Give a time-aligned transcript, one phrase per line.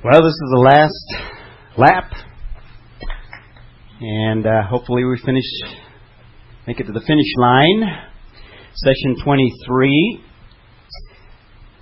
[0.00, 1.14] Well, this is the last
[1.78, 2.12] lap,
[4.00, 5.44] and uh, hopefully we finish,
[6.66, 7.84] make it to the finish line.
[8.74, 10.24] Session 23.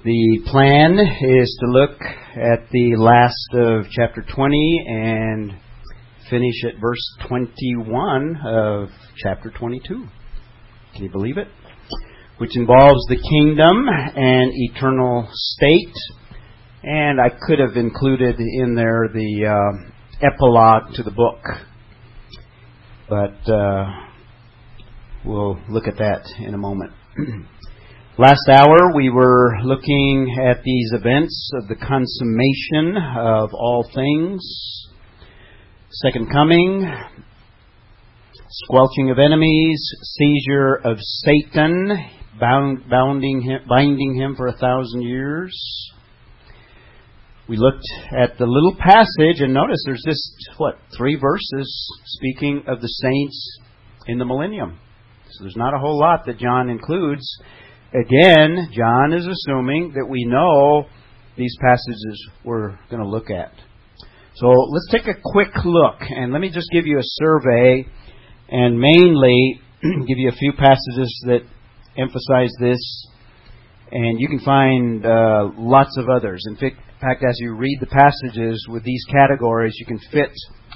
[0.04, 1.98] The plan is to look
[2.34, 5.54] at the last of chapter 20 and
[6.28, 10.04] finish at verse 21 of chapter 22.
[10.92, 11.48] Can you believe it?
[12.36, 15.94] Which involves the kingdom and eternal state
[16.82, 21.40] and I could have included in there the uh, epilogue to the book.
[23.08, 23.86] But uh,
[25.24, 26.92] we'll look at that in a moment.
[28.18, 34.40] Last hour we were looking at these events of the consummation of all things,
[35.90, 36.90] second coming,
[38.48, 41.90] squelching of enemies, seizure of Satan,
[42.38, 45.52] bound, bounding him, binding him for a thousand years,
[47.50, 47.84] we looked
[48.16, 53.58] at the little passage and notice there's just, what, three verses speaking of the saints
[54.06, 54.78] in the millennium.
[55.30, 57.26] So there's not a whole lot that John includes.
[57.92, 60.84] Again, John is assuming that we know
[61.36, 63.52] these passages we're going to look at.
[64.36, 67.84] So let's take a quick look and let me just give you a survey
[68.48, 71.40] and mainly give you a few passages that
[71.98, 73.08] emphasize this
[73.90, 76.44] and you can find uh, lots of others.
[76.46, 80.32] In fact, fact, as you read the passages with these categories, you can fit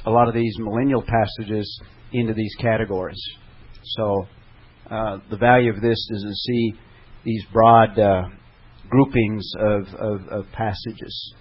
[0.07, 1.81] a lot of these millennial passages
[2.13, 3.21] into these categories.
[3.83, 4.27] So
[4.91, 6.75] uh, the value of this is to see
[7.25, 8.29] these broad uh,
[8.89, 11.35] groupings of, of, of passages.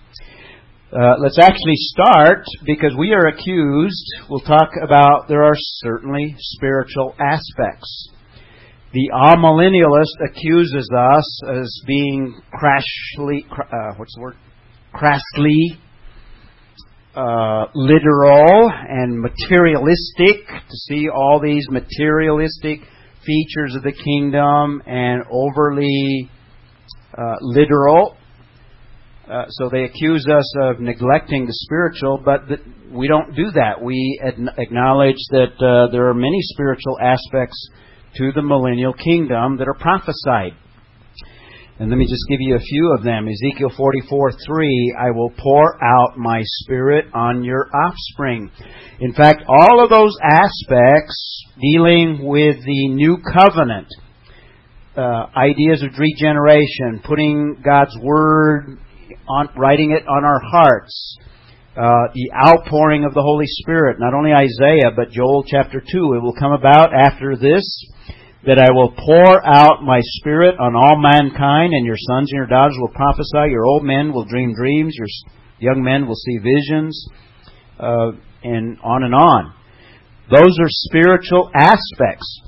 [0.92, 4.06] Uh, let's actually start because we are accused.
[4.30, 8.10] We'll talk about there are certainly spiritual aspects
[8.94, 14.36] the amillennialist accuses us as being crashly, uh, what's the word?
[14.94, 15.78] Crassly
[17.16, 22.80] uh, literal and materialistic to see all these materialistic
[23.26, 26.30] features of the kingdom and overly
[27.18, 28.18] uh, literal.
[29.30, 32.58] Uh, so they accuse us of neglecting the spiritual, but the,
[32.92, 33.82] we don't do that.
[33.82, 37.70] We ad- acknowledge that uh, there are many spiritual aspects
[38.16, 40.58] to the millennial kingdom that are prophesied.
[41.84, 43.28] And let me just give you a few of them.
[43.28, 48.50] Ezekiel 44 3, I will pour out my spirit on your offspring.
[49.02, 53.88] In fact, all of those aspects dealing with the new covenant,
[54.96, 58.80] uh, ideas of regeneration, putting God's word
[59.28, 61.18] on, writing it on our hearts,
[61.76, 66.14] uh, the outpouring of the Holy Spirit, not only Isaiah, but Joel chapter 2.
[66.14, 67.66] It will come about after this
[68.46, 72.48] that I will pour out my spirit on all mankind, and your sons and your
[72.48, 75.08] daughters will prophesy, your old men will dream dreams, your
[75.60, 77.08] young men will see visions,
[77.80, 78.12] uh,
[78.44, 79.54] and on and on.
[80.30, 82.42] Those are spiritual aspects.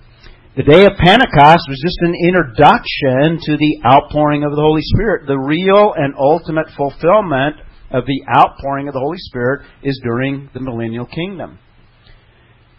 [0.58, 5.28] The day of Pentecost was just an introduction to the outpouring of the Holy Spirit.
[5.28, 7.56] The real and ultimate fulfillment
[7.92, 11.60] of the outpouring of the Holy Spirit is during the millennial kingdom.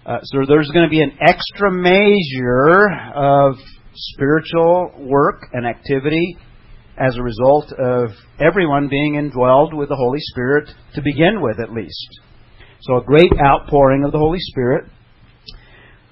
[0.06, 3.56] Uh, so there's going to be an extra measure of
[3.92, 6.36] spiritual work and activity
[6.96, 11.72] as a result of everyone being indwelled with the Holy Spirit to begin with, at
[11.72, 12.20] least.
[12.82, 14.84] So a great outpouring of the Holy Spirit.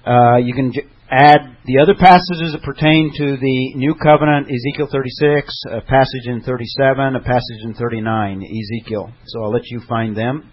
[0.05, 4.89] Uh, you can j- add the other passages that pertain to the New Covenant, Ezekiel
[4.91, 9.13] 36, a passage in 37, a passage in 39, Ezekiel.
[9.27, 10.51] So I'll let you find them.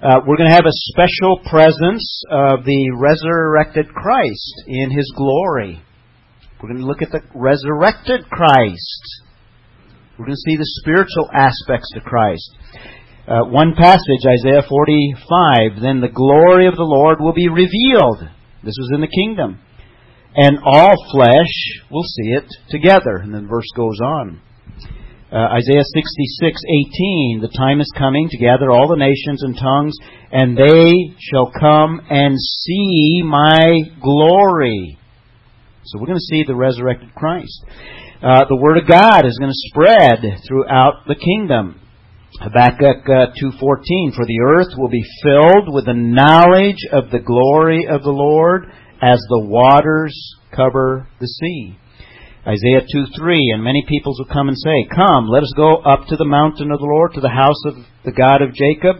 [0.00, 5.82] Uh, we're going to have a special presence of the resurrected Christ in His glory.
[6.62, 9.02] We're going to look at the resurrected Christ.
[10.16, 12.48] We're going to see the spiritual aspects of Christ.
[13.26, 18.22] Uh, one passage, Isaiah 45, then the glory of the Lord will be revealed.
[18.62, 19.58] This was in the kingdom.
[20.36, 23.18] And all flesh will see it together.
[23.18, 24.42] And then the verse goes on.
[25.30, 29.94] Uh, Isaiah 66:18 The time is coming to gather all the nations and tongues
[30.32, 34.96] and they shall come and see my glory.
[35.84, 37.62] So we're going to see the resurrected Christ.
[38.22, 41.78] Uh, the word of God is going to spread throughout the kingdom.
[42.40, 47.86] Habakkuk uh, 2:14 For the earth will be filled with the knowledge of the glory
[47.86, 48.72] of the Lord
[49.02, 50.16] as the waters
[50.56, 51.76] cover the sea.
[52.48, 56.06] Isaiah 2 3, and many peoples will come and say, Come, let us go up
[56.08, 57.74] to the mountain of the Lord, to the house of
[58.06, 58.96] the God of Jacob,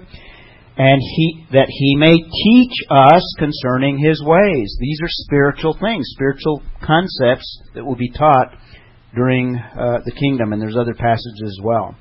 [0.77, 4.77] and he, that he may teach us concerning his ways.
[4.79, 8.53] These are spiritual things, spiritual concepts that will be taught
[9.15, 11.97] during uh, the kingdom, and there's other passages as well.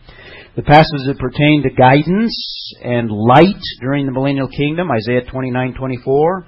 [0.57, 2.35] The passages that pertain to guidance
[2.83, 6.43] and light during the millennial kingdom, Isaiah 29:24.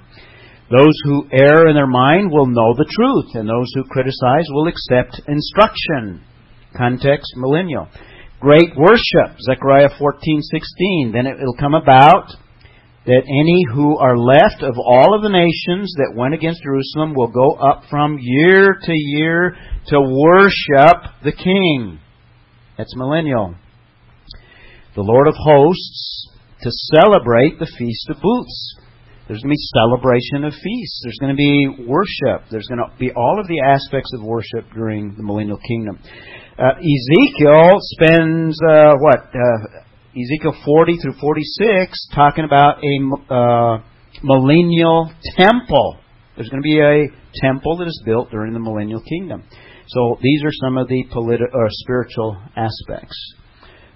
[0.70, 4.68] Those who err in their mind will know the truth, and those who criticize will
[4.68, 6.22] accept instruction.
[6.76, 7.88] Context millennial.
[8.38, 11.12] Great worship, Zechariah 14:16.
[11.12, 12.30] Then it will come about
[13.04, 17.32] that any who are left of all of the nations that went against Jerusalem will
[17.32, 19.56] go up from year to year
[19.88, 21.98] to worship the King.
[22.78, 23.56] That's millennial.
[24.94, 26.28] The Lord of hosts
[26.62, 28.76] to celebrate the Feast of Booths.
[29.30, 31.02] There's going to be celebration of feasts.
[31.04, 32.50] There's going to be worship.
[32.50, 36.00] There's going to be all of the aspects of worship during the millennial kingdom.
[36.58, 43.82] Uh, Ezekiel spends uh, what uh, Ezekiel 40 through 46 talking about a uh,
[44.24, 46.00] millennial temple.
[46.34, 47.06] There's going to be a
[47.40, 49.44] temple that is built during the millennial kingdom.
[49.86, 53.14] So these are some of the politi- or spiritual aspects.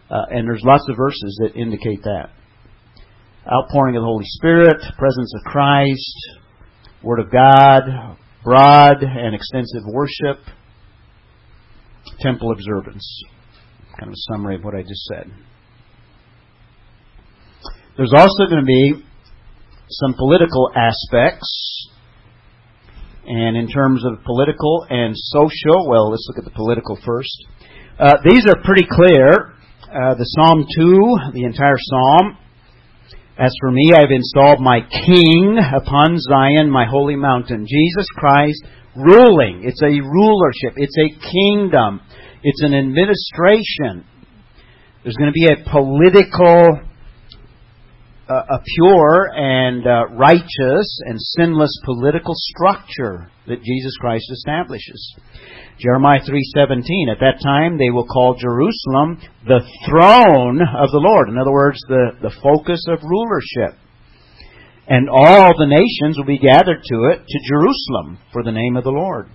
[0.09, 2.31] Uh, and there's lots of verses that indicate that.
[3.45, 6.17] Outpouring of the Holy Spirit, presence of Christ,
[7.03, 10.41] Word of God, broad and extensive worship,
[12.21, 13.07] temple observance.
[14.01, 15.31] Kind of a summary of what I just said.
[17.99, 19.05] There's also going to be
[19.91, 21.91] some political aspects.
[23.27, 27.45] And in terms of political and social, well, let's look at the political first.
[27.99, 29.55] Uh, these are pretty clear.
[29.83, 32.39] Uh, the Psalm 2, the entire Psalm.
[33.37, 37.67] As for me, I've installed my King upon Zion, my holy mountain.
[37.67, 38.65] Jesus Christ
[38.95, 39.63] ruling.
[39.65, 40.75] It's a rulership.
[40.77, 42.01] It's a kingdom.
[42.45, 44.07] It's an administration.
[45.03, 46.81] There's going to be a political
[48.29, 55.15] a pure and uh, righteous and sinless political structure that Jesus Christ establishes.
[55.79, 61.29] Jeremiah 3:17 At that time they will call Jerusalem the throne of the Lord.
[61.29, 63.79] In other words, the, the focus of rulership.
[64.87, 68.85] And all the nations will be gathered to it to Jerusalem for the name of
[68.85, 69.29] the Lord.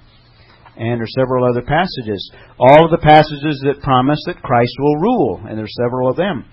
[0.78, 2.32] And there are several other passages.
[2.58, 6.16] All of the passages that promise that Christ will rule, and there are several of
[6.16, 6.46] them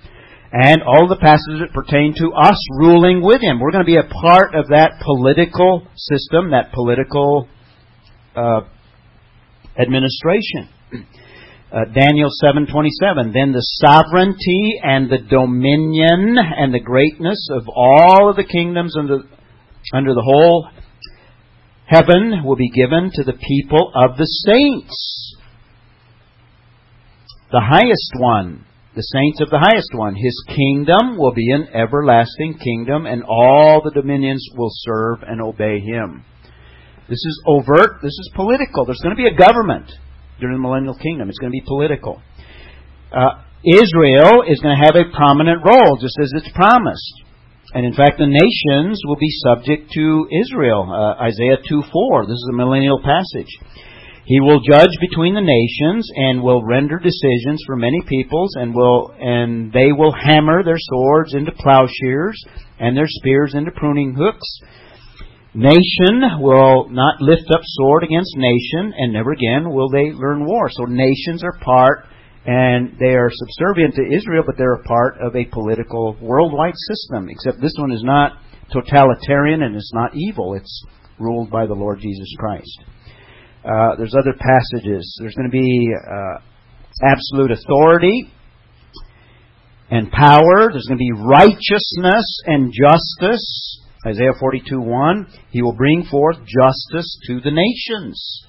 [0.59, 3.61] and all the passages that pertain to us ruling with him.
[3.61, 7.47] We're going to be a part of that political system, that political
[8.35, 8.63] uh,
[9.77, 10.73] administration.
[11.69, 18.37] Uh, Daniel 7:27 Then the sovereignty and the dominion and the greatness of all of
[18.37, 19.25] the kingdoms under
[19.93, 20.71] under the whole
[21.85, 25.37] heaven will be given to the people of the saints.
[27.53, 28.66] The highest one
[28.97, 30.17] the saints of the highest one.
[30.17, 35.81] His kingdom will be an everlasting kingdom, and all the dominions will serve and obey
[35.81, 36.25] him.
[37.07, 38.01] This is overt.
[38.03, 38.87] This is political.
[38.87, 39.93] There's going to be a government
[40.41, 41.29] during the millennial kingdom.
[41.29, 42.23] It's going to be political.
[43.13, 47.15] Uh, Israel is going to have a prominent role, just as it's promised.
[47.75, 50.89] And in fact, the nations will be subject to Israel.
[50.89, 52.25] Uh, Isaiah 2 4.
[52.25, 53.53] This is a millennial passage.
[54.27, 59.15] He will judge between the nations and will render decisions for many peoples and will
[59.21, 62.43] and they will hammer their swords into plowshares
[62.81, 64.49] and their spears into pruning hooks.
[65.55, 70.71] Nation will not lift up sword against nation and never again will they learn war.
[70.71, 72.07] So nations are part
[72.47, 77.29] and they are subservient to Israel, but they're a part of a political worldwide system.
[77.29, 78.33] Except this one is not
[78.73, 80.55] totalitarian and it's not evil.
[80.55, 80.85] It's
[81.21, 82.83] ruled by the Lord Jesus Christ.
[83.67, 85.19] Uh, there's other passages.
[85.21, 86.39] There's going to be uh,
[87.03, 88.31] absolute authority
[89.91, 90.71] and power.
[90.71, 93.81] There's going to be righteousness and justice.
[94.07, 95.27] Isaiah 42 1.
[95.51, 98.47] He will bring forth justice to the nations.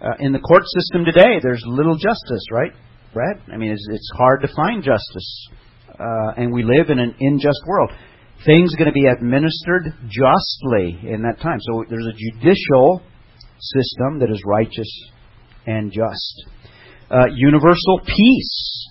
[0.00, 2.70] Uh, in the court system today, there's little justice, right,
[3.12, 3.42] Brad?
[3.52, 5.48] I mean, it's, it's hard to find justice.
[5.90, 7.90] Uh, and we live in an unjust world.
[8.46, 11.58] Things are going to be administered justly in that time.
[11.60, 13.02] So there's a judicial
[13.60, 14.90] system that is righteous
[15.66, 16.44] and just.
[17.10, 18.88] Uh, universal peace.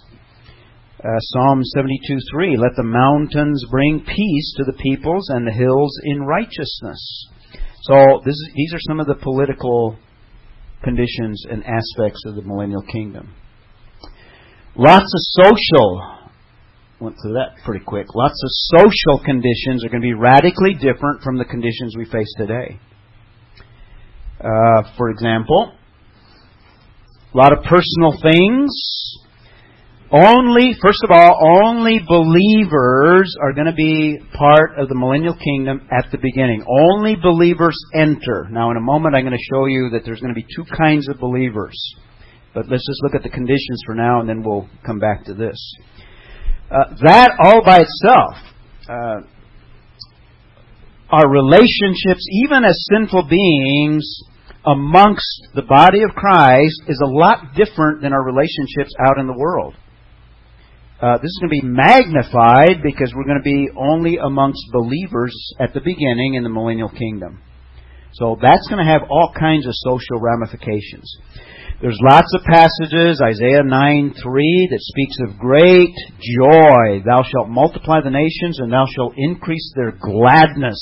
[1.00, 6.00] Uh, Psalm 72 3 Let the mountains bring peace to the peoples and the hills
[6.04, 7.28] in righteousness.
[7.84, 9.98] So, is, these are some of the political
[10.84, 13.34] conditions and aspects of the millennial kingdom.
[14.76, 16.18] Lots of social
[17.00, 18.08] went through that pretty quick.
[18.16, 22.34] Lots of social conditions are going to be radically different from the conditions we face
[22.38, 22.80] today.
[24.40, 25.74] Uh, for example,
[27.34, 28.72] a lot of personal things.
[30.10, 35.88] Only, first of all, only believers are going to be part of the millennial kingdom
[35.92, 36.64] at the beginning.
[36.66, 38.48] Only believers enter.
[38.50, 40.64] Now, in a moment, I'm going to show you that there's going to be two
[40.78, 41.76] kinds of believers.
[42.54, 45.34] But let's just look at the conditions for now, and then we'll come back to
[45.34, 45.60] this.
[46.72, 48.34] Uh, that all by itself,
[48.90, 49.28] uh,
[51.10, 54.06] our relationships, even as sinful beings,
[54.66, 59.38] amongst the body of Christ is a lot different than our relationships out in the
[59.38, 59.76] world.
[61.02, 65.34] Uh, this is going to be magnified because we're going to be only amongst believers
[65.60, 67.42] at the beginning in the millennial kingdom.
[68.14, 71.06] So that's going to have all kinds of social ramifications.
[71.80, 77.04] There's lots of passages, Isaiah 9 3, that speaks of great joy.
[77.06, 80.82] Thou shalt multiply the nations, and thou shalt increase their gladness.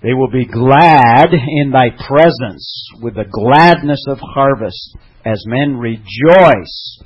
[0.00, 7.00] They will be glad in thy presence with the gladness of harvest, as men rejoice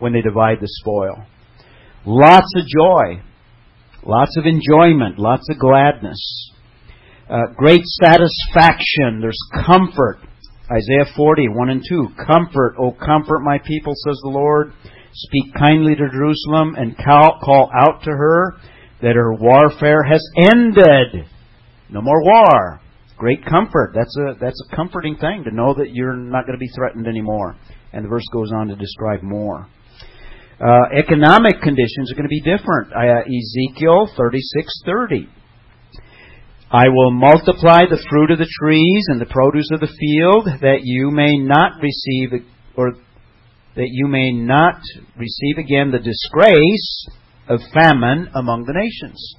[0.00, 1.14] when they divide the spoil.
[2.04, 3.22] Lots of joy,
[4.02, 6.50] lots of enjoyment, lots of gladness,
[7.28, 9.20] uh, great satisfaction.
[9.20, 10.18] There's comfort.
[10.70, 12.08] Isaiah 40, 1 and 2.
[12.26, 14.72] Comfort, O comfort my people, says the Lord.
[15.12, 18.54] Speak kindly to Jerusalem and call, out to her
[19.02, 21.26] that her warfare has ended.
[21.90, 22.80] No more war.
[23.16, 23.92] Great comfort.
[23.94, 27.08] That's a, that's a comforting thing to know that you're not going to be threatened
[27.08, 27.56] anymore.
[27.92, 29.66] And the verse goes on to describe more.
[30.60, 32.92] Uh, economic conditions are going to be different.
[32.92, 35.26] Uh, Ezekiel 36:30.
[36.72, 40.82] I will multiply the fruit of the trees and the produce of the field, that
[40.82, 42.46] you may not receive
[42.76, 42.92] or
[43.74, 44.80] that you may not
[45.16, 47.08] receive again the disgrace
[47.48, 49.34] of famine among the nations.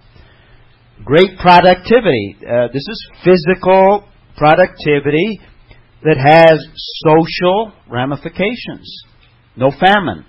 [1.06, 2.36] Great productivity.
[2.42, 4.04] Uh, this is physical
[4.36, 5.40] productivity
[6.04, 6.60] that has
[7.08, 9.04] social ramifications.
[9.56, 10.26] No famine.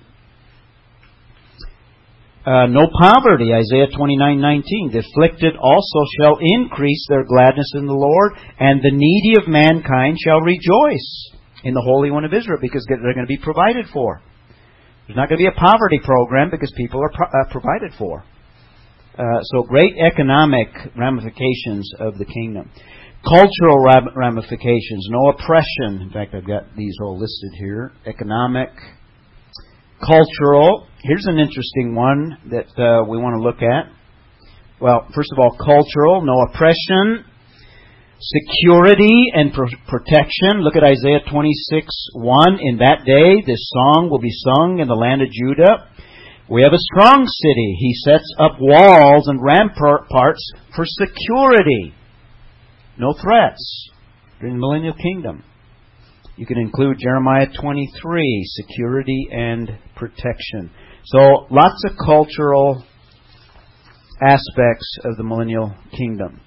[2.44, 4.90] Uh, no poverty, Isaiah 29:19.
[4.90, 10.18] The afflicted also shall increase their gladness in the Lord, and the needy of mankind
[10.18, 11.30] shall rejoice
[11.62, 14.20] in the Holy One of Israel because they're going to be provided for.
[15.06, 18.24] There's not going to be a poverty program because people are pro- uh, provided for.
[19.16, 22.70] Uh, so great economic ramifications of the kingdom.
[23.22, 23.78] Cultural
[24.16, 26.02] ramifications, no oppression.
[26.02, 27.92] In fact, I've got these all listed here.
[28.04, 28.70] Economic,
[30.02, 30.86] cultural.
[31.02, 33.90] Here's an interesting one that uh, we want to look at.
[34.80, 37.24] Well, first of all, cultural, no oppression,
[38.18, 40.62] security and pro- protection.
[40.62, 42.58] Look at Isaiah 26 1.
[42.60, 45.86] In that day, this song will be sung in the land of Judah.
[46.50, 47.76] We have a strong city.
[47.78, 51.94] He sets up walls and ramparts for security.
[52.98, 53.90] No threats
[54.40, 55.44] during the millennial kingdom.
[56.36, 60.70] You can include Jeremiah 23, security and protection.
[61.04, 62.84] So, lots of cultural
[64.20, 66.40] aspects of the millennial kingdom.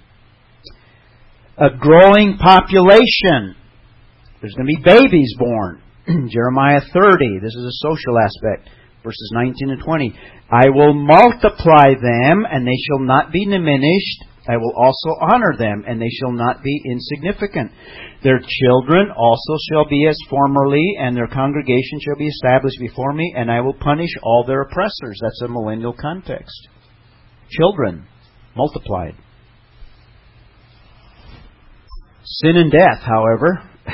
[1.58, 3.54] A growing population.
[4.40, 5.82] There's going to be babies born.
[6.30, 8.68] Jeremiah 30, this is a social aspect
[9.06, 10.14] verses 19 and 20.
[10.50, 14.24] I will multiply them, and they shall not be diminished.
[14.48, 17.72] I will also honor them, and they shall not be insignificant.
[18.22, 23.34] Their children also shall be as formerly, and their congregation shall be established before me,
[23.36, 25.18] and I will punish all their oppressors.
[25.20, 26.68] That's a millennial context.
[27.50, 28.06] Children
[28.56, 29.14] multiplied.
[32.24, 33.62] Sin and death, however,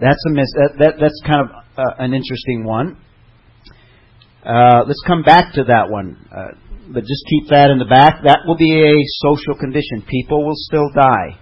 [0.00, 2.98] that's a mis- that, that, that's kind of uh, an interesting one.
[4.44, 6.16] Uh, let's come back to that one.
[6.30, 6.52] Uh,
[6.92, 8.22] but just keep that in the back.
[8.24, 10.04] That will be a social condition.
[10.08, 11.38] People will still die.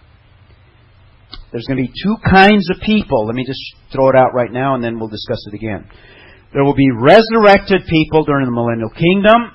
[1.53, 3.27] There's going to be two kinds of people.
[3.27, 3.61] Let me just
[3.93, 5.89] throw it out right now and then we'll discuss it again.
[6.53, 9.53] There will be resurrected people during the millennial kingdom.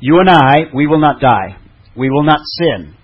[0.00, 1.56] You and I, we will not die.
[1.96, 2.94] We will not sin.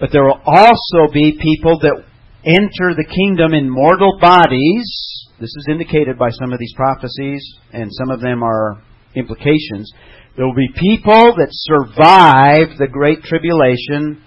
[0.00, 2.04] But there will also be people that
[2.44, 5.12] enter the kingdom in mortal bodies
[5.42, 8.80] this is indicated by some of these prophecies, and some of them are
[9.16, 9.92] implications.
[10.34, 14.24] There will be people that survive the Great Tribulation.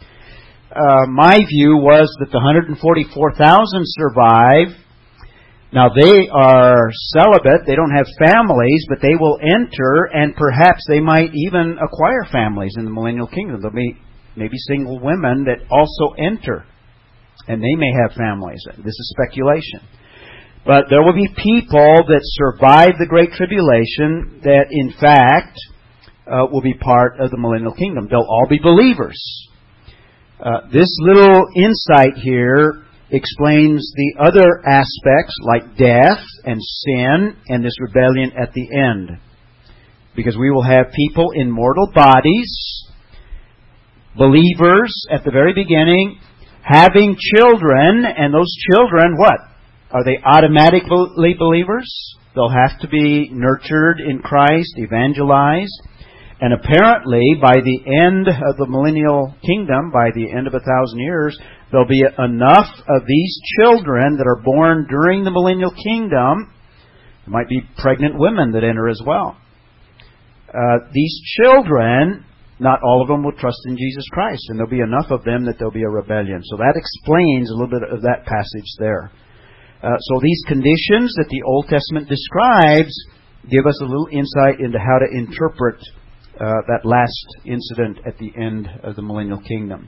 [0.70, 2.78] Uh, my view was that the 144,000
[3.98, 4.70] survive.
[5.74, 11.00] Now they are celibate, they don't have families, but they will enter, and perhaps they
[11.00, 13.60] might even acquire families in the millennial kingdom.
[13.60, 13.98] There'll be
[14.36, 16.66] maybe single women that also enter,
[17.48, 18.62] and they may have families.
[18.78, 19.82] This is speculation.
[20.68, 25.58] But there will be people that survive the Great Tribulation that, in fact,
[26.28, 28.08] uh, will be part of the millennial kingdom.
[28.10, 29.20] They'll all be believers.
[30.40, 37.80] Uh, this little insight here explains the other aspects like death and sin and this
[37.80, 39.12] rebellion at the end.
[40.16, 42.86] Because we will have people in mortal bodies,
[44.18, 46.20] believers at the very beginning,
[46.62, 49.40] having children, and those children, what?
[49.92, 51.88] Are they automatically believers?
[52.34, 55.72] They'll have to be nurtured in Christ, evangelized.
[56.42, 61.00] And apparently, by the end of the millennial kingdom, by the end of a thousand
[61.00, 61.38] years,
[61.72, 66.52] there'll be enough of these children that are born during the millennial kingdom.
[67.24, 69.38] There might be pregnant women that enter as well.
[70.52, 72.26] Uh, these children,
[72.60, 75.46] not all of them will trust in Jesus Christ, and there'll be enough of them
[75.46, 76.42] that there'll be a rebellion.
[76.44, 79.10] So that explains a little bit of that passage there.
[79.82, 82.92] Uh, so these conditions that the Old Testament describes
[83.50, 85.78] give us a little insight into how to interpret
[86.40, 89.88] uh, that last incident at the end of the millennial kingdom.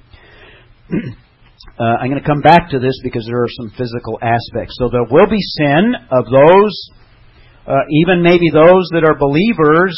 [0.92, 4.75] uh, I'm going to come back to this because there are some physical aspects.
[4.80, 6.89] So there will be sin of those,
[7.68, 9.98] uh, even maybe those that are believers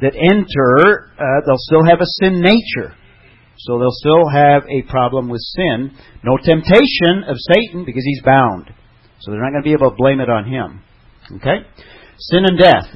[0.00, 2.94] that enter, uh, they'll still have a sin nature.
[3.58, 5.96] So they'll still have a problem with sin.
[6.24, 8.70] No temptation of Satan because he's bound.
[9.20, 10.82] So they're not going to be able to blame it on him.
[11.36, 11.62] Okay?
[12.18, 12.90] Sin and death.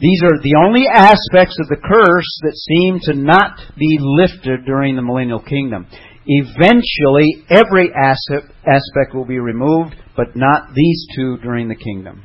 [0.00, 4.96] These are the only aspects of the curse that seem to not be lifted during
[4.96, 5.86] the millennial kingdom.
[6.26, 12.24] Eventually, every aspect will be removed, but not these two during the kingdom.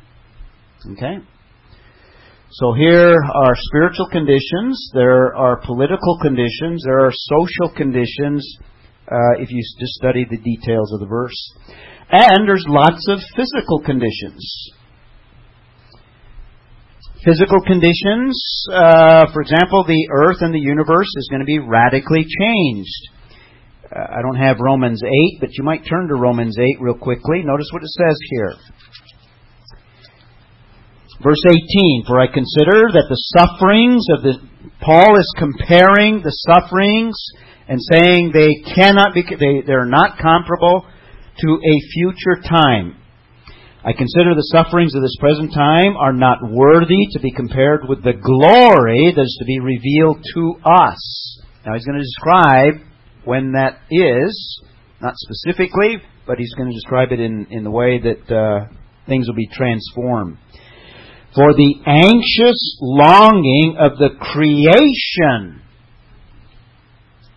[0.92, 1.18] Okay?
[2.52, 8.44] So here are spiritual conditions, there are political conditions, there are social conditions,
[9.06, 11.52] uh, if you just study the details of the verse.
[12.10, 14.72] And there's lots of physical conditions.
[17.24, 22.24] Physical conditions, uh, for example, the earth and the universe is going to be radically
[22.24, 23.10] changed.
[23.84, 27.42] Uh, I don't have Romans 8, but you might turn to Romans 8 real quickly.
[27.44, 28.54] Notice what it says here.
[31.22, 34.34] Verse 18, for I consider that the sufferings of the,
[34.80, 37.20] Paul is comparing the sufferings
[37.68, 40.86] and saying they cannot be, they, they're not comparable
[41.36, 42.96] to a future time.
[43.82, 48.04] I consider the sufferings of this present time are not worthy to be compared with
[48.04, 51.40] the glory that is to be revealed to us.
[51.64, 52.74] Now he's going to describe
[53.24, 54.62] when that is,
[55.00, 58.66] not specifically, but he's going to describe it in, in the way that uh,
[59.08, 60.36] things will be transformed
[61.34, 65.62] for the anxious longing of the creation.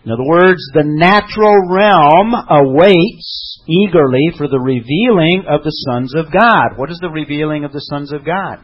[0.04, 6.30] In other words, the natural realm awaits eagerly for the revealing of the sons of
[6.30, 6.76] God.
[6.76, 8.58] What is the revealing of the sons of God?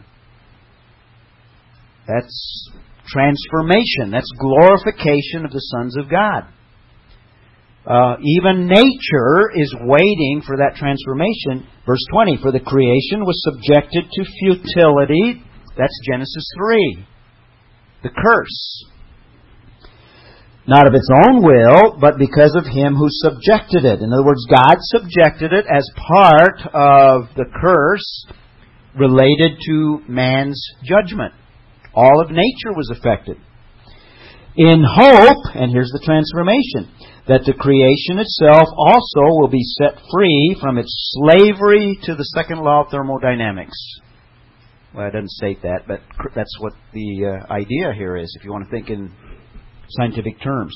[2.07, 2.70] That's
[3.07, 4.11] transformation.
[4.11, 6.44] That's glorification of the sons of God.
[7.87, 11.66] Uh, even nature is waiting for that transformation.
[11.87, 15.42] Verse 20, for the creation was subjected to futility.
[15.79, 17.07] That's Genesis 3.
[18.03, 18.85] The curse.
[20.66, 24.03] Not of its own will, but because of him who subjected it.
[24.03, 28.27] In other words, God subjected it as part of the curse
[28.99, 31.33] related to man's judgment.
[31.94, 33.37] All of nature was affected.
[34.57, 36.90] In hope, and here's the transformation
[37.29, 42.59] that the creation itself also will be set free from its slavery to the second
[42.59, 43.79] law of thermodynamics.
[44.94, 46.01] Well, I didn't state that, but
[46.35, 49.12] that's what the uh, idea here is, if you want to think in
[49.96, 50.74] scientific terms.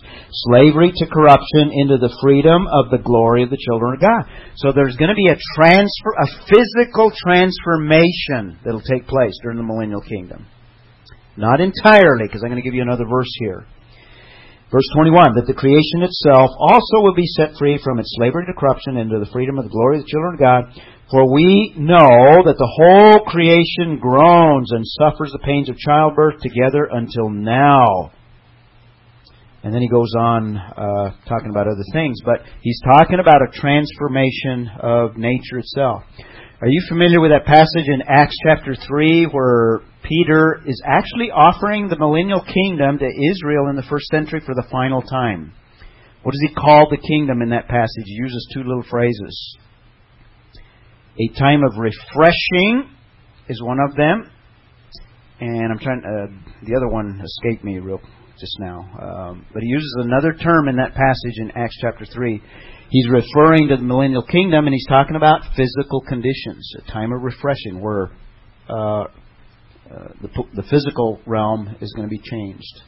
[0.50, 4.26] Slavery to corruption into the freedom of the glory of the children of God.
[4.56, 9.66] So there's going to be a transfer, a physical transformation that'll take place during the
[9.66, 10.46] millennial kingdom.
[11.36, 13.66] Not entirely, because I'm going to give you another verse here.
[14.70, 18.58] Verse 21, that the creation itself also will be set free from its slavery to
[18.58, 20.62] corruption into the freedom of the glory of the children of God.
[21.10, 26.88] For we know that the whole creation groans and suffers the pains of childbirth together
[26.90, 28.10] until now.
[29.64, 33.50] And then he goes on uh, talking about other things, but he's talking about a
[33.50, 36.02] transformation of nature itself.
[36.60, 41.88] Are you familiar with that passage in Acts chapter 3 where Peter is actually offering
[41.88, 45.52] the millennial kingdom to Israel in the first century for the final time.
[46.22, 48.04] What does he call the kingdom in that passage?
[48.04, 49.58] He uses two little phrases.
[51.18, 52.90] A time of refreshing
[53.48, 54.30] is one of them,
[55.40, 56.02] and I'm trying.
[56.04, 58.00] Uh, the other one escaped me real
[58.44, 62.42] just now, um, but he uses another term in that passage in Acts chapter three.
[62.90, 67.22] He's referring to the millennial kingdom, and he's talking about physical conditions, a time of
[67.22, 68.10] refreshing, where
[68.68, 69.08] uh, uh,
[70.20, 72.82] the, the physical realm is going to be changed.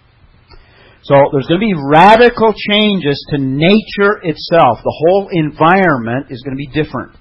[1.04, 4.76] So there's going to be radical changes to nature itself.
[4.84, 7.16] The whole environment is going to be different.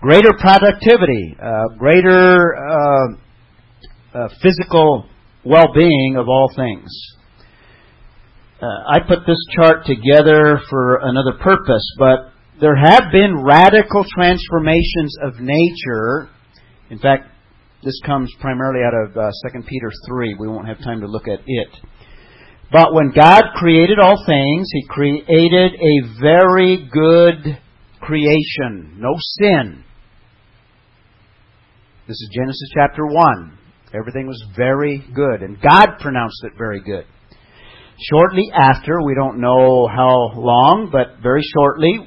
[0.00, 3.08] Greater productivity, uh, greater uh,
[4.14, 5.04] uh, physical
[5.44, 6.88] well-being of all things.
[8.60, 15.14] Uh, I put this chart together for another purpose, but there have been radical transformations
[15.22, 16.30] of nature.
[16.88, 17.28] In fact,
[17.84, 20.36] this comes primarily out of uh, 2 Peter 3.
[20.40, 21.68] We won't have time to look at it.
[22.72, 27.58] But when God created all things, He created a very good
[28.00, 28.96] creation.
[28.96, 29.84] No sin.
[32.08, 33.58] This is Genesis chapter 1.
[33.92, 37.04] Everything was very good, and God pronounced it very good.
[37.98, 42.06] Shortly after, we don't know how long, but very shortly,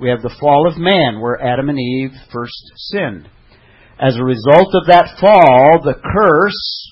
[0.00, 3.28] we have the fall of man, where Adam and Eve first sinned.
[4.00, 6.90] As a result of that fall, the curse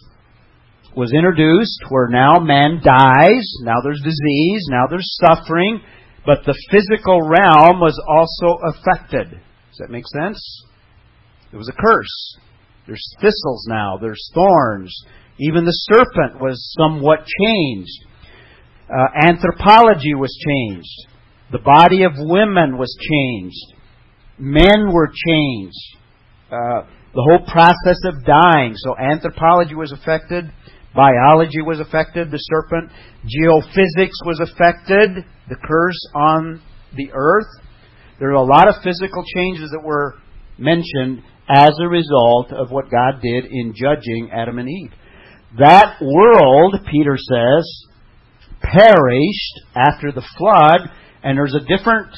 [0.97, 5.83] was introduced where now man dies, now there's disease, now there's suffering,
[6.25, 9.31] but the physical realm was also affected.
[9.71, 10.39] Does that make sense?
[11.53, 12.39] It was a curse.
[12.87, 14.95] There's thistles now, there's thorns.
[15.39, 18.06] Even the serpent was somewhat changed.
[18.89, 21.09] Uh, anthropology was changed.
[21.51, 23.75] The body of women was changed.
[24.39, 25.97] Men were changed.
[26.51, 26.83] Uh,
[27.15, 28.75] the whole process of dying.
[28.77, 30.53] So anthropology was affected.
[30.95, 32.31] Biology was affected.
[32.31, 32.93] The serpent.
[33.25, 35.25] Geophysics was affected.
[35.49, 36.63] The curse on
[36.95, 37.49] the earth.
[38.19, 40.15] There are a lot of physical changes that were
[40.59, 44.93] mentioned as a result of what God did in judging Adam and Eve.
[45.59, 47.87] That world, Peter says,
[48.73, 50.91] perished after the flood,
[51.23, 52.11] and there's a different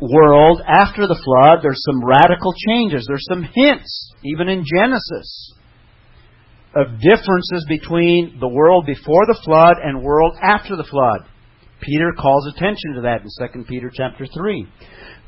[0.00, 1.60] world after the flood.
[1.62, 3.04] There's some radical changes.
[3.06, 5.54] There's some hints, even in Genesis,
[6.74, 11.28] of differences between the world before the flood and world after the flood.
[11.80, 14.66] Peter calls attention to that in 2 Peter chapter 3.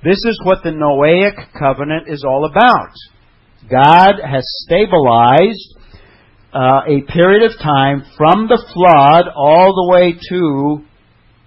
[0.05, 2.93] This is what the Noahic covenant is all about.
[3.71, 5.77] God has stabilized
[6.53, 10.85] uh, a period of time from the flood all the way to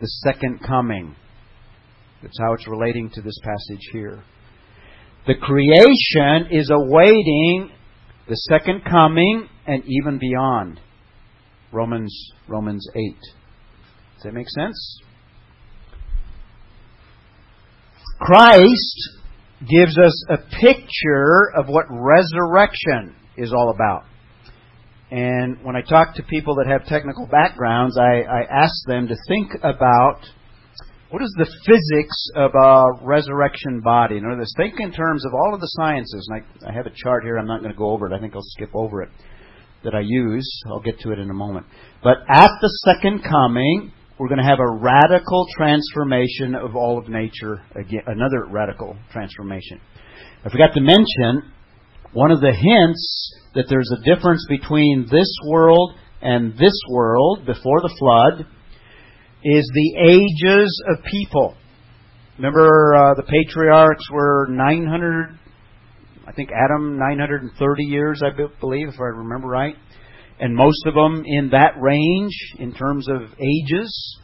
[0.02, 1.16] the second coming.
[2.22, 4.24] That's how it's relating to this passage here.
[5.28, 7.72] The creation is awaiting
[8.28, 10.80] the second coming and even beyond.
[11.72, 13.16] Romans Romans 8.
[14.16, 15.00] Does that make sense?
[18.20, 19.10] Christ
[19.60, 24.06] gives us a picture of what resurrection is all about.
[25.12, 29.16] And when I talk to people that have technical backgrounds, I, I ask them to
[29.28, 30.20] think about
[31.12, 34.18] what is the physics of a resurrection body.
[34.18, 36.28] In other words, think in terms of all of the sciences.
[36.30, 37.38] And I, I have a chart here.
[37.38, 38.14] I'm not going to go over it.
[38.14, 39.10] I think I'll skip over it.
[39.84, 40.50] That I use.
[40.68, 41.68] I'll get to it in a moment.
[42.04, 47.08] But at the second coming, we're going to have a radical transformation of all of
[47.08, 47.62] nature.
[47.76, 49.80] Again, another radical transformation.
[50.44, 51.52] I forgot to mention
[52.16, 57.82] one of the hints that there's a difference between this world and this world before
[57.82, 58.48] the flood
[59.44, 61.56] is the ages of people.
[62.38, 65.38] Remember, uh, the patriarchs were 900,
[66.28, 69.76] I think Adam 930 years, I believe, if I remember right
[70.40, 74.20] and most of them in that range in terms of ages.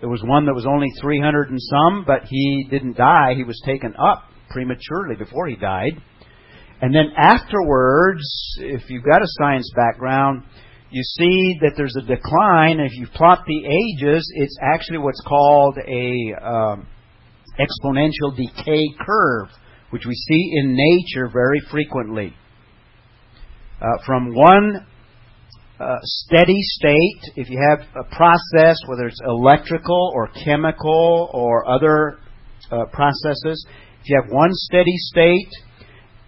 [0.00, 3.34] There was one that was only 300 and some, but he didn't die.
[3.36, 6.00] He was taken up prematurely before he died.
[6.82, 8.24] And then afterwards,
[8.58, 10.44] if you've got a science background,
[10.90, 12.80] you see that there's a decline.
[12.80, 16.86] If you plot the ages, it's actually what's called a um,
[17.58, 19.48] exponential decay curve,
[19.90, 22.34] which we see in nature very frequently.
[23.80, 24.86] Uh, from one
[25.78, 32.18] uh, steady state, if you have a process, whether it's electrical or chemical or other
[32.70, 33.66] uh, processes,
[34.02, 35.48] if you have one steady state,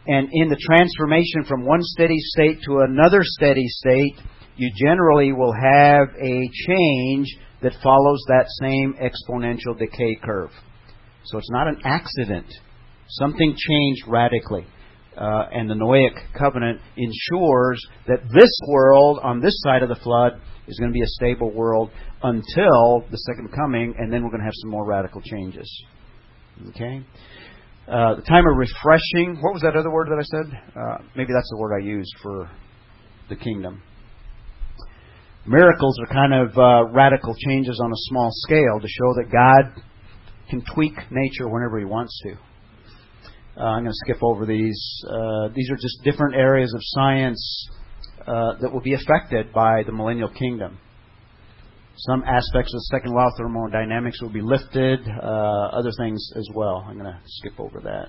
[0.06, 4.16] and in the transformation from one steady state to another steady state,
[4.56, 10.50] you generally will have a change that follows that same exponential decay curve.
[11.24, 12.46] So it's not an accident.
[13.08, 14.66] Something changed radically
[15.16, 20.40] uh, and the Noahic covenant ensures that this world on this side of the flood
[20.66, 21.90] is going to be a stable world
[22.22, 25.84] until the second coming, and then we're going to have some more radical changes.
[26.70, 27.04] Okay?
[27.92, 30.48] Uh, the time of refreshing, what was that other word that I said?
[30.74, 32.50] Uh, maybe that's the word I used for
[33.28, 33.82] the kingdom.
[35.46, 39.82] Miracles are kind of uh, radical changes on a small scale to show that God
[40.48, 42.32] can tweak nature whenever He wants to.
[43.60, 45.04] Uh, I'm going to skip over these.
[45.06, 47.68] Uh, these are just different areas of science
[48.26, 50.78] uh, that will be affected by the millennial kingdom.
[52.08, 56.48] Some aspects of the second law of thermodynamics will be lifted, uh, other things as
[56.52, 56.84] well.
[56.84, 58.08] I'm going to skip over that.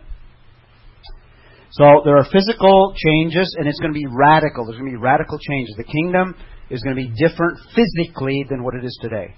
[1.69, 4.65] So there are physical changes, and it's going to be radical.
[4.65, 5.75] There's going to be radical changes.
[5.77, 6.33] The kingdom
[6.71, 9.35] is going to be different physically than what it is today.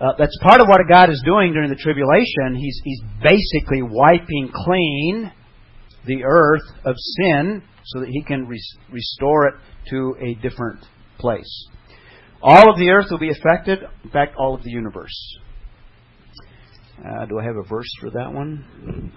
[0.00, 2.56] Uh, that's part of what God is doing during the tribulation.
[2.56, 5.30] He's, he's basically wiping clean
[6.06, 9.54] the earth of sin so that He can res- restore it
[9.90, 10.84] to a different
[11.18, 11.68] place.
[12.42, 15.38] All of the earth will be affected, in fact, all of the universe.
[16.98, 19.12] Uh, do I have a verse for that one?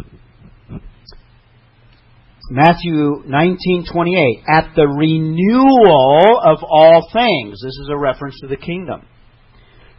[2.50, 7.62] Matthew 19:28 at the renewal of all things.
[7.62, 9.06] This is a reference to the kingdom.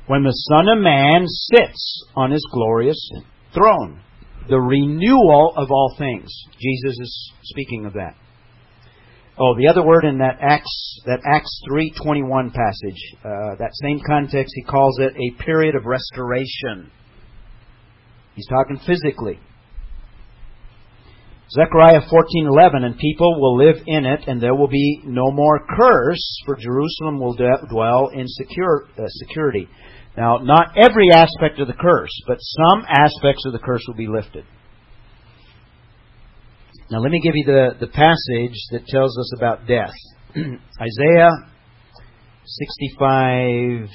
[0.07, 2.99] When the son of man sits on his glorious
[3.55, 4.01] throne.
[4.49, 6.29] The renewal of all things.
[6.59, 8.17] Jesus is speaking of that
[9.43, 14.53] oh the other word in that acts that acts 3:21 passage uh, that same context
[14.55, 16.91] he calls it a period of restoration
[18.37, 19.41] he's talking physically
[21.55, 26.25] Zechariah 14:11 and people will live in it and there will be no more curse
[26.47, 27.37] for Jerusalem will
[27.69, 29.69] dwell in secure, uh, security.
[30.17, 34.09] Now, not every aspect of the curse, but some aspects of the curse will be
[34.09, 34.45] lifted.
[36.93, 39.95] Now, let me give you the, the passage that tells us about death.
[40.37, 41.31] Isaiah
[42.77, 43.89] 65:20.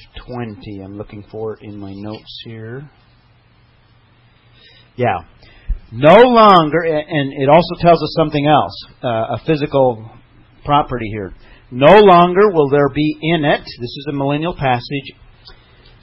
[0.84, 2.90] I'm looking for it in my notes here.
[4.96, 5.20] Yeah.
[5.92, 10.10] No longer, and it also tells us something else, uh, a physical
[10.66, 11.36] property here.
[11.70, 15.14] No longer will there be in it, this is a millennial passage,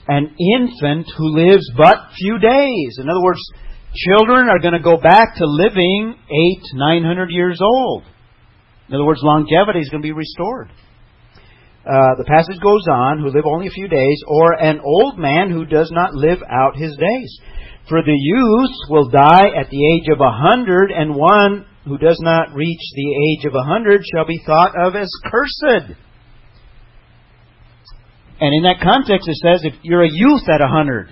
[0.07, 2.99] an infant who lives but few days.
[2.99, 3.41] In other words,
[3.95, 8.03] children are going to go back to living eight, nine hundred years old.
[8.87, 10.69] In other words, longevity is going to be restored.
[11.85, 15.51] Uh, the passage goes on, who live only a few days, or an old man
[15.51, 17.39] who does not live out his days.
[17.87, 22.19] For the youth will die at the age of a hundred, and one who does
[22.19, 25.93] not reach the age of a hundred shall be thought of as cursed.
[28.41, 31.07] And in that context, it says if you're a youth at a hundred,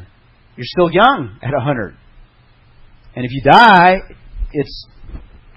[0.58, 1.96] you're still young at a hundred.
[3.16, 3.96] And if you die,
[4.52, 4.88] it's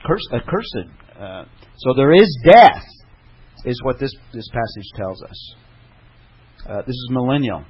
[0.04, 0.28] cursed.
[0.32, 0.88] accursed.
[1.18, 1.44] Uh,
[1.78, 2.82] so there is death,
[3.64, 5.54] is what this, this passage tells us.
[6.68, 7.64] Uh, this is millennial.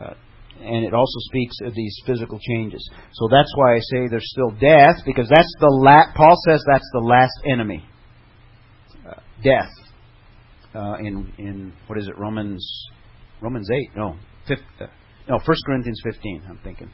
[0.00, 0.14] Uh,
[0.60, 2.88] and it also speaks of these physical changes.
[3.12, 6.88] So that's why I say there's still death, because that's the la- Paul says that's
[6.92, 7.84] the last enemy.
[9.08, 9.70] Uh, death.
[10.74, 12.88] Uh, in in what is it Romans
[13.40, 14.16] Romans eight no
[14.48, 14.86] fifth, uh,
[15.28, 16.90] no First Corinthians fifteen I'm thinking.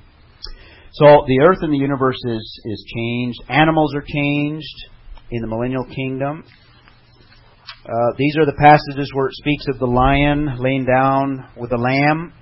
[0.92, 3.40] So the earth and the universe is is changed.
[3.48, 4.88] Animals are changed
[5.31, 6.44] in the millennial kingdom.
[7.85, 11.76] Uh, these are the passages where it speaks of the lion laying down with the
[11.76, 12.33] lamb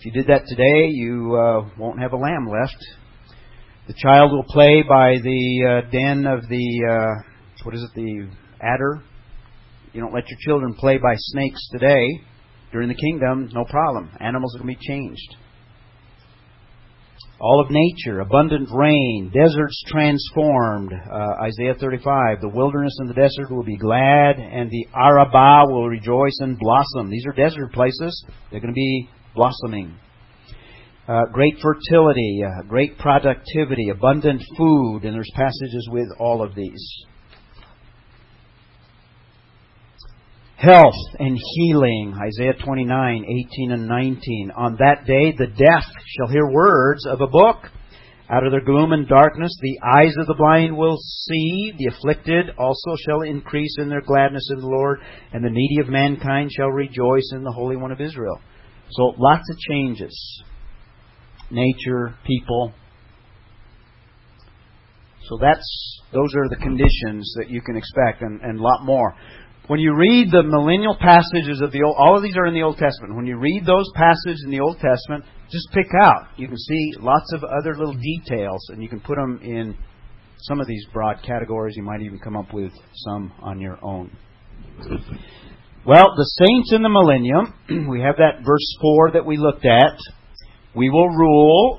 [0.00, 2.78] if you did that today, you uh, won't have a lamb left.
[3.86, 7.22] The child will play by the uh, den of the, uh,
[7.64, 8.30] what is it, the
[8.62, 9.02] adder.
[9.92, 12.06] You don't let your children play by snakes today.
[12.72, 14.08] During the kingdom, no problem.
[14.20, 15.36] Animals are going to be changed.
[17.40, 20.92] All of nature, abundant rain, deserts transformed.
[20.92, 22.42] Uh, Isaiah 35.
[22.42, 27.08] The wilderness and the desert will be glad, and the Arabah will rejoice and blossom.
[27.08, 28.26] These are desert places.
[28.50, 29.96] They're going to be blossoming.
[31.08, 37.06] Uh, great fertility, uh, great productivity, abundant food, and there's passages with all of these.
[40.60, 44.52] Health and healing, Isaiah 29, 18 and 19.
[44.54, 47.56] On that day the deaf shall hear words of a book.
[48.28, 52.50] Out of their gloom and darkness the eyes of the blind will see, the afflicted
[52.58, 55.00] also shall increase in their gladness in the Lord,
[55.32, 58.38] and the needy of mankind shall rejoice in the Holy One of Israel.
[58.90, 60.42] So lots of changes.
[61.50, 62.74] Nature, people.
[65.24, 69.14] So that's those are the conditions that you can expect and, and a lot more.
[69.70, 72.62] When you read the millennial passages of the Old, all of these are in the
[72.62, 73.14] Old Testament.
[73.14, 76.26] When you read those passages in the Old Testament, just pick out.
[76.36, 79.78] You can see lots of other little details, and you can put them in
[80.38, 81.76] some of these broad categories.
[81.76, 82.72] You might even come up with
[83.06, 84.10] some on your own.
[85.86, 87.54] Well, the saints in the millennium,
[87.88, 89.96] we have that verse 4 that we looked at.
[90.74, 91.78] We will rule.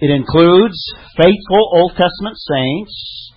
[0.00, 0.80] It includes
[1.18, 3.29] faithful Old Testament saints.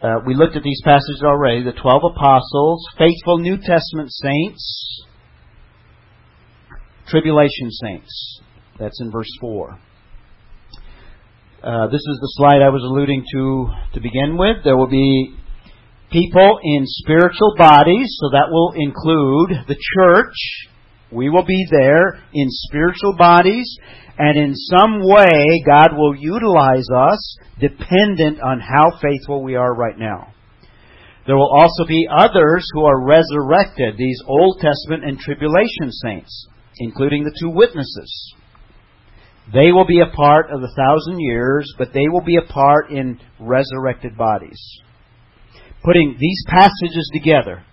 [0.00, 5.04] Uh, we looked at these passages already the 12 apostles, faithful New Testament saints,
[7.08, 8.40] tribulation saints.
[8.78, 9.78] That's in verse 4.
[11.60, 14.62] Uh, this is the slide I was alluding to to begin with.
[14.62, 15.34] There will be
[16.12, 20.68] people in spiritual bodies, so that will include the church.
[21.10, 23.66] We will be there in spiritual bodies,
[24.18, 29.98] and in some way, God will utilize us dependent on how faithful we are right
[29.98, 30.34] now.
[31.26, 36.48] There will also be others who are resurrected, these Old Testament and tribulation saints.
[36.80, 38.34] including the two witnesses.
[39.52, 42.90] They will be a part of the thousand years, but they will be a part
[42.90, 44.60] in resurrected bodies.
[45.82, 47.64] Putting these passages together,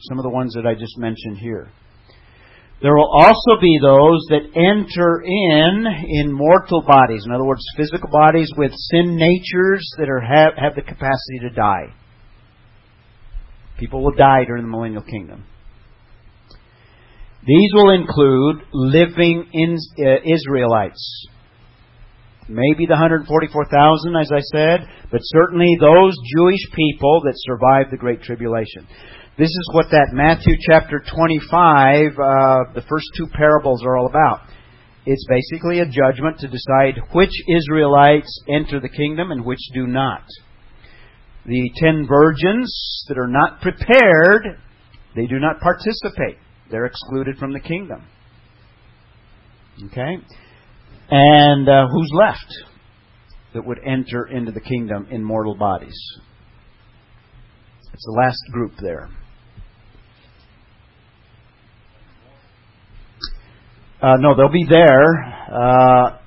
[0.00, 1.70] some of the ones that I just mentioned here.
[2.80, 7.24] There will also be those that enter in in mortal bodies.
[7.26, 11.50] In other words, physical bodies with sin natures that are, have, have the capacity to
[11.50, 11.94] die.
[13.78, 15.44] People will die during the millennial kingdom.
[17.46, 21.28] These will include living in, uh, Israelites.
[22.48, 28.22] Maybe the 144,000, as I said, but certainly those Jewish people that survived the Great
[28.22, 28.86] Tribulation.
[29.38, 34.40] This is what that Matthew chapter 25, uh, the first two parables are all about.
[35.06, 40.24] It's basically a judgment to decide which Israelites enter the kingdom and which do not.
[41.46, 44.58] The ten virgins that are not prepared,
[45.14, 46.38] they do not participate.
[46.68, 48.08] They're excluded from the kingdom.
[49.86, 50.16] Okay?
[51.12, 52.54] And uh, who's left
[53.54, 55.96] that would enter into the kingdom in mortal bodies?
[57.92, 59.08] It's the last group there.
[64.00, 65.24] Uh, no, they'll be there.
[65.52, 66.18] Uh,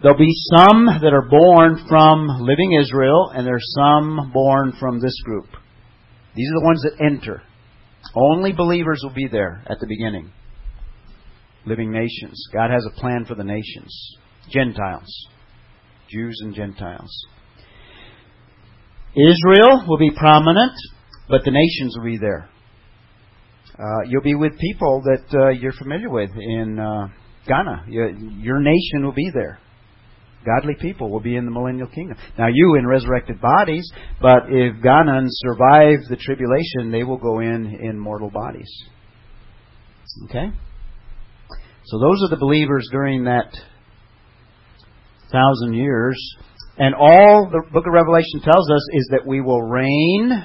[0.00, 5.20] there'll be some that are born from living Israel, and there's some born from this
[5.24, 5.48] group.
[6.36, 7.42] These are the ones that enter.
[8.14, 10.32] Only believers will be there at the beginning.
[11.66, 12.48] Living nations.
[12.52, 14.16] God has a plan for the nations.
[14.50, 15.28] Gentiles.
[16.08, 17.26] Jews and Gentiles.
[19.14, 20.72] Israel will be prominent,
[21.28, 22.48] but the nations will be there.
[23.78, 27.08] Uh, you'll be with people that uh, you're familiar with in uh,
[27.46, 27.84] Ghana.
[27.88, 29.60] Your, your nation will be there.
[30.44, 32.16] Godly people will be in the millennial kingdom.
[32.38, 33.88] Now, you in resurrected bodies,
[34.20, 38.70] but if Ghanans survive the tribulation, they will go in in mortal bodies.
[40.24, 40.50] Okay?
[41.84, 43.52] So, those are the believers during that
[45.30, 46.18] thousand years.
[46.78, 50.44] And all the book of Revelation tells us is that we will reign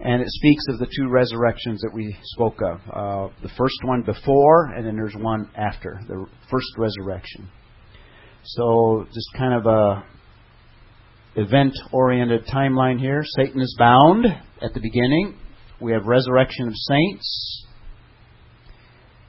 [0.00, 2.80] and it speaks of the two resurrections that we spoke of.
[2.88, 7.48] Uh, the first one before, and then there's one after the first resurrection.
[8.44, 10.04] So, just kind of a
[11.34, 13.22] event-oriented timeline here.
[13.24, 14.26] Satan is bound
[14.62, 15.36] at the beginning.
[15.80, 17.66] We have resurrection of saints.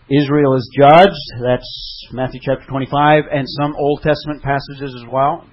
[0.09, 1.43] Israel is judged.
[1.43, 5.45] That's Matthew chapter 25, and some Old Testament passages as well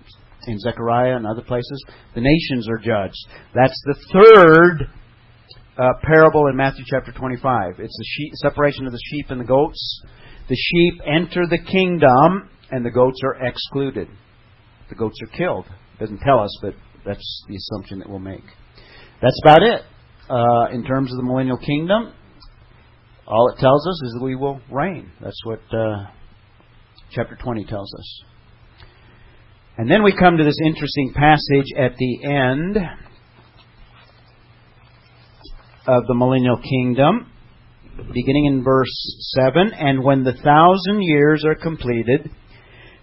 [0.47, 1.85] in Zechariah and other places.
[2.15, 3.19] The nations are judged.
[3.55, 4.89] That's the third
[5.79, 7.79] uh, parable in Matthew chapter 25.
[7.79, 10.03] It's the sheep, separation of the sheep and the goats.
[10.49, 14.09] The sheep enter the kingdom, and the goats are excluded.
[14.89, 15.67] The goats are killed.
[15.67, 18.45] It doesn't tell us, but that's the assumption that we'll make.
[19.21, 19.83] That's about it.
[20.29, 22.13] Uh, in terms of the millennial kingdom,
[23.27, 25.13] all it tells us is that we will reign.
[25.21, 26.07] That's what uh,
[27.11, 28.23] chapter 20 tells us.
[29.79, 32.79] And then we come to this interesting passage at the end
[35.87, 37.31] of the millennial kingdom,
[38.13, 38.89] beginning in verse
[39.37, 39.73] 7.
[39.79, 42.31] And when the thousand years are completed,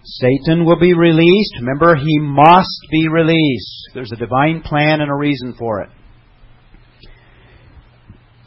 [0.04, 1.54] Satan will be released.
[1.60, 3.88] Remember, he must be released.
[3.94, 5.90] There's a divine plan and a reason for it.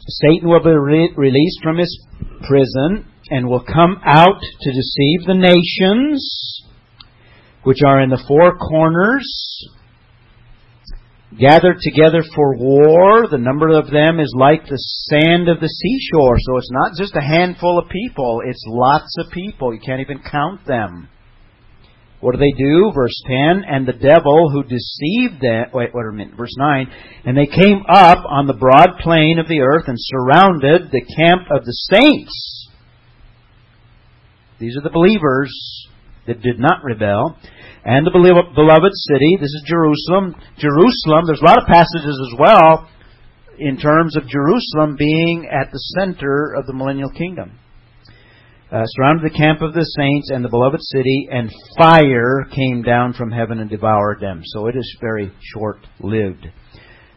[0.00, 2.06] Satan will be re- released from his
[2.46, 6.62] prison and will come out to deceive the nations
[7.64, 9.26] which are in the four corners
[11.36, 13.28] gathered together for war.
[13.28, 14.78] The number of them is like the
[15.10, 16.36] sand of the seashore.
[16.38, 19.74] So it's not just a handful of people, it's lots of people.
[19.74, 21.08] You can't even count them.
[22.20, 22.90] What do they do?
[22.94, 26.90] Verse 10, and the devil who deceived them, wait, wait a minute, verse 9,
[27.24, 31.42] and they came up on the broad plain of the earth and surrounded the camp
[31.52, 32.68] of the saints.
[34.58, 35.52] These are the believers
[36.26, 37.36] that did not rebel
[37.88, 39.38] and the beloved city.
[39.40, 40.36] This is Jerusalem.
[40.60, 42.86] Jerusalem, there's a lot of passages as well
[43.58, 47.58] in terms of Jerusalem being at the center of the millennial kingdom.
[48.70, 53.14] Uh, surrounded the camp of the saints and the beloved city, and fire came down
[53.14, 54.42] from heaven and devoured them.
[54.44, 56.46] So it is very short lived.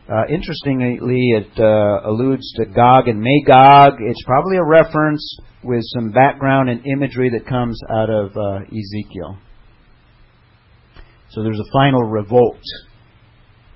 [0.07, 3.99] Uh, interestingly, it uh, alludes to Gog and Magog.
[3.99, 9.38] It's probably a reference with some background and imagery that comes out of uh, Ezekiel.
[11.32, 12.61] So there's a final revolt.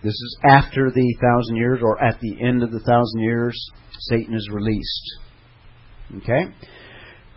[0.03, 3.57] This is after the thousand years, or at the end of the thousand years,
[3.97, 5.19] Satan is released.
[6.17, 6.53] Okay?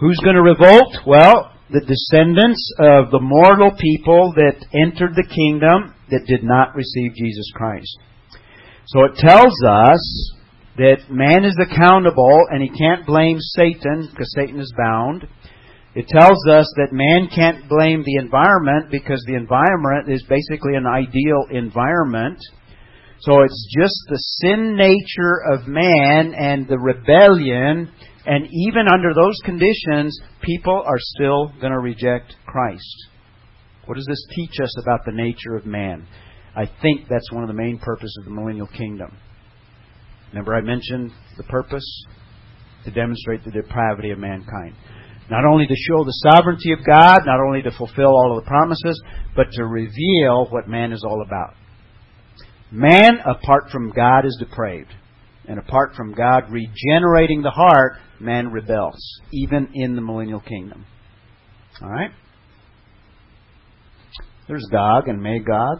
[0.01, 0.99] Who's going to revolt?
[1.07, 7.15] Well, the descendants of the mortal people that entered the kingdom that did not receive
[7.15, 7.99] Jesus Christ.
[8.87, 10.35] So it tells us
[10.79, 15.29] that man is accountable and he can't blame Satan because Satan is bound.
[15.95, 20.87] It tells us that man can't blame the environment because the environment is basically an
[20.87, 22.39] ideal environment.
[23.21, 27.91] So it's just the sin nature of man and the rebellion,
[28.27, 33.09] and even under those conditions, people are still going to reject Christ.
[33.87, 36.07] What does this teach us about the nature of man?
[36.55, 39.17] I think that's one of the main purposes of the millennial kingdom.
[40.31, 42.05] Remember, I mentioned the purpose?
[42.85, 44.75] To demonstrate the depravity of mankind.
[45.31, 48.49] Not only to show the sovereignty of God, not only to fulfill all of the
[48.49, 49.01] promises,
[49.37, 51.55] but to reveal what man is all about.
[52.71, 54.93] Man, apart from God, is depraved.
[55.47, 59.01] And apart from God regenerating the heart, man rebels,
[59.33, 60.85] even in the millennial kingdom.
[61.83, 62.11] All right?
[64.47, 65.79] There's Gog and Magog,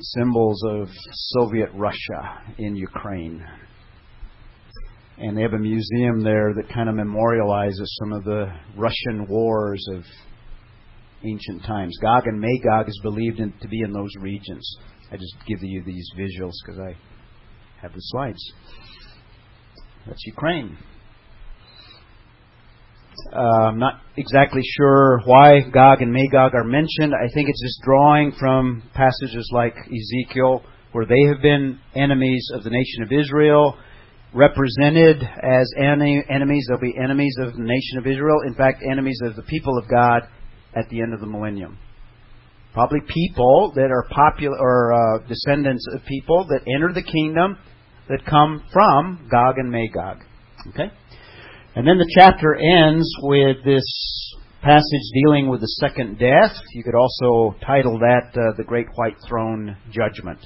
[0.00, 3.44] symbols of Soviet Russia in Ukraine.
[5.18, 9.84] And they have a museum there that kind of memorializes some of the Russian wars
[9.94, 10.02] of
[11.24, 11.96] ancient times.
[12.02, 14.76] Gog and Magog is believed in, to be in those regions.
[15.10, 16.96] I just give you these visuals because I
[17.80, 18.52] have the slides.
[20.06, 20.76] That's Ukraine.
[23.32, 27.14] Uh, I'm not exactly sure why Gog and Magog are mentioned.
[27.14, 30.62] I think it's just drawing from passages like Ezekiel,
[30.92, 33.76] where they have been enemies of the nation of Israel,
[34.36, 36.66] represented as enemies.
[36.68, 38.42] They'll be enemies of the nation of Israel.
[38.46, 40.22] In fact, enemies of the people of God
[40.74, 41.78] at the end of the millennium.
[42.74, 47.56] Probably people that are popular or uh, descendants of people that enter the kingdom
[48.08, 50.18] that come from Gog and Magog.
[50.68, 50.92] Okay?
[51.74, 53.84] And then the chapter ends with this
[54.62, 56.52] passage dealing with the second death.
[56.74, 60.40] You could also title that uh, The Great White Throne Judgment.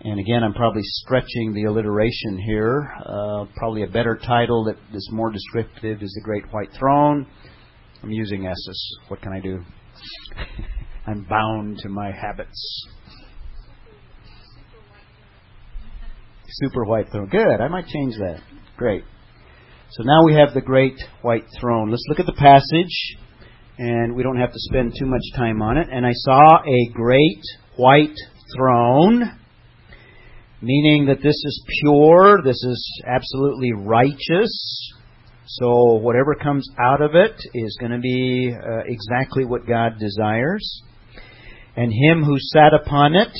[0.00, 2.88] And again, I'm probably stretching the alliteration here.
[3.04, 7.26] Uh, probably a better title that is more descriptive is The Great White Throne.
[8.02, 8.98] I'm using S's.
[9.08, 9.60] What can I do?
[11.06, 12.86] I'm bound to my habits.
[16.46, 17.28] Super white throne.
[17.28, 17.60] Good.
[17.60, 18.40] I might change that.
[18.76, 19.04] Great.
[19.90, 21.90] So now we have the great white throne.
[21.90, 23.16] Let's look at the passage,
[23.78, 25.88] and we don't have to spend too much time on it.
[25.90, 27.42] And I saw a great
[27.76, 28.16] white
[28.56, 29.38] throne,
[30.60, 34.92] meaning that this is pure, this is absolutely righteous.
[35.46, 40.82] So whatever comes out of it is going to be uh, exactly what God desires.
[41.76, 43.32] And him who sat upon it,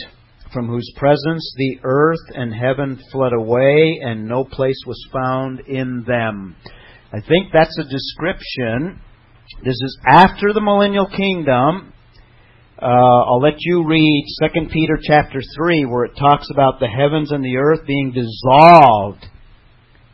[0.53, 6.05] from whose presence the earth and heaven fled away, and no place was found in
[6.07, 6.57] them.
[7.12, 9.01] I think that's a description.
[9.64, 11.93] This is after the millennial kingdom.
[12.81, 14.24] Uh, I'll let you read
[14.55, 19.26] 2 Peter chapter 3, where it talks about the heavens and the earth being dissolved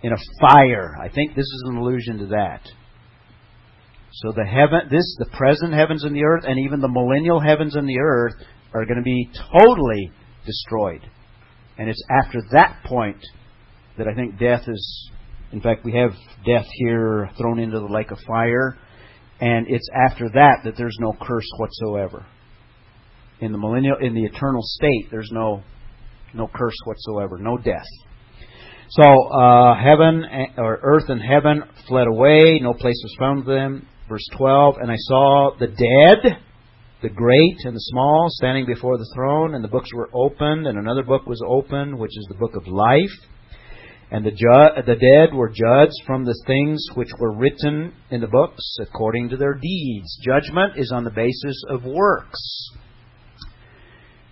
[0.02, 0.96] in a fire.
[0.98, 2.62] I think this is an allusion to that.
[4.12, 7.76] So the heaven, this, the present heavens and the earth, and even the millennial heavens
[7.76, 8.32] and the earth
[8.72, 10.10] are going to be totally
[10.46, 11.02] destroyed.
[11.76, 13.22] And it's after that point
[13.98, 15.10] that I think death is.
[15.52, 16.12] In fact, we have
[16.46, 18.78] death here thrown into the lake of fire,
[19.38, 22.24] and it's after that that there's no curse whatsoever.
[23.40, 25.62] In the millennial, in the eternal state, there's no
[26.32, 27.86] no curse whatsoever, no death.
[28.90, 30.24] So uh, heaven
[30.56, 33.86] or earth and heaven fled away; no place was found for them.
[34.08, 36.38] Verse twelve, and I saw the dead
[37.04, 40.78] the great and the small standing before the throne, and the books were opened, and
[40.78, 43.12] another book was opened, which is the book of life.
[44.10, 48.26] And the, ju- the dead were judged from the things which were written in the
[48.26, 50.18] books according to their deeds.
[50.24, 52.70] Judgment is on the basis of works.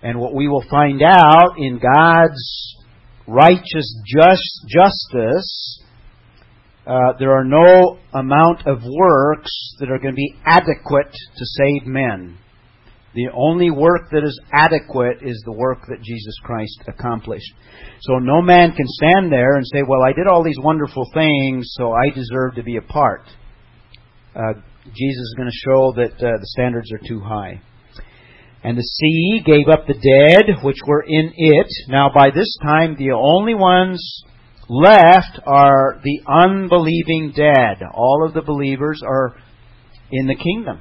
[0.03, 2.77] And what we will find out in God's
[3.27, 5.81] righteous just, justice,
[6.87, 11.87] uh, there are no amount of works that are going to be adequate to save
[11.87, 12.39] men.
[13.15, 17.53] The only work that is adequate is the work that Jesus Christ accomplished.
[18.01, 21.71] So no man can stand there and say, Well, I did all these wonderful things,
[21.77, 23.27] so I deserve to be a part.
[24.35, 24.55] Uh,
[24.87, 27.61] Jesus is going to show that uh, the standards are too high.
[28.65, 31.67] And the sea gave up the dead which were in it.
[31.89, 34.23] Now, by this time, the only ones
[34.69, 37.83] left are the unbelieving dead.
[37.93, 39.35] All of the believers are
[40.13, 40.81] in the kingdom.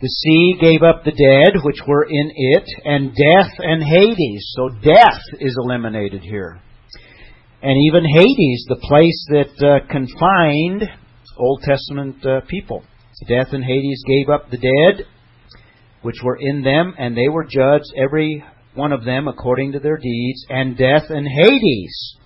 [0.00, 4.52] The sea gave up the dead which were in it, and death and Hades.
[4.54, 6.60] So death is eliminated here.
[7.62, 10.88] And even Hades, the place that uh, confined
[11.36, 12.84] Old Testament uh, people.
[13.26, 15.06] Death and Hades gave up the dead
[16.02, 18.44] which were in them, and they were judged, every
[18.74, 20.46] one of them according to their deeds.
[20.48, 22.16] And death and Hades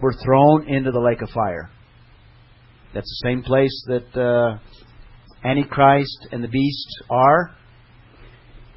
[0.00, 1.70] were thrown into the lake of fire.
[2.94, 4.58] That's the same place that uh,
[5.46, 7.54] Antichrist and the beast are.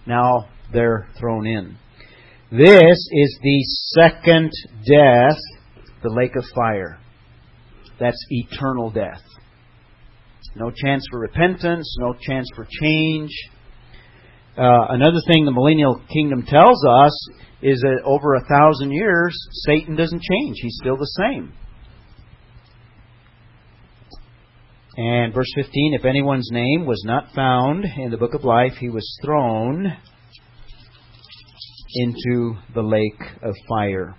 [0.05, 1.77] Now they're thrown in.
[2.51, 3.63] This is the
[3.99, 4.51] second
[4.85, 5.39] death,
[6.03, 6.99] the lake of fire.
[7.99, 9.21] That's eternal death.
[10.55, 13.31] No chance for repentance, no chance for change.
[14.55, 17.29] Uh, another thing the millennial kingdom tells us
[17.61, 19.35] is that over a thousand years,
[19.67, 20.57] Satan doesn't change.
[20.61, 21.53] He's still the same.
[24.95, 28.89] And verse 15 if anyone's name was not found in the book of life, he
[28.89, 29.91] was thrown
[31.95, 34.15] into the lake of fire.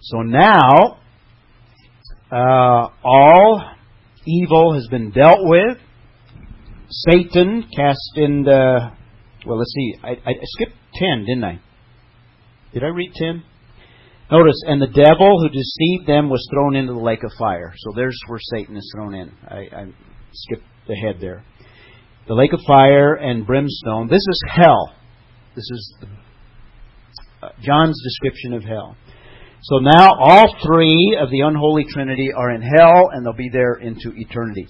[0.00, 0.98] So now,
[2.30, 3.62] uh, all
[4.26, 5.78] evil has been dealt with.
[6.88, 8.90] Satan cast in the.
[9.46, 9.94] Well, let's see.
[10.02, 11.60] I, I skipped 10, didn't I?
[12.72, 13.42] Did I read 10?
[14.30, 17.72] Notice, and the devil who deceived them was thrown into the lake of fire.
[17.76, 19.32] So there's where Satan is thrown in.
[19.48, 19.86] I, I
[20.32, 21.44] skipped ahead there.
[22.26, 24.08] The lake of fire and brimstone.
[24.08, 24.92] This is hell.
[25.54, 25.96] This is
[27.40, 28.96] uh, John's description of hell.
[29.62, 33.74] So now all three of the unholy trinity are in hell and they'll be there
[33.74, 34.66] into eternity.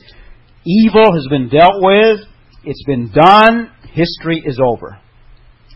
[0.67, 2.21] Evil has been dealt with.
[2.65, 3.71] It's been done.
[3.93, 4.99] History is over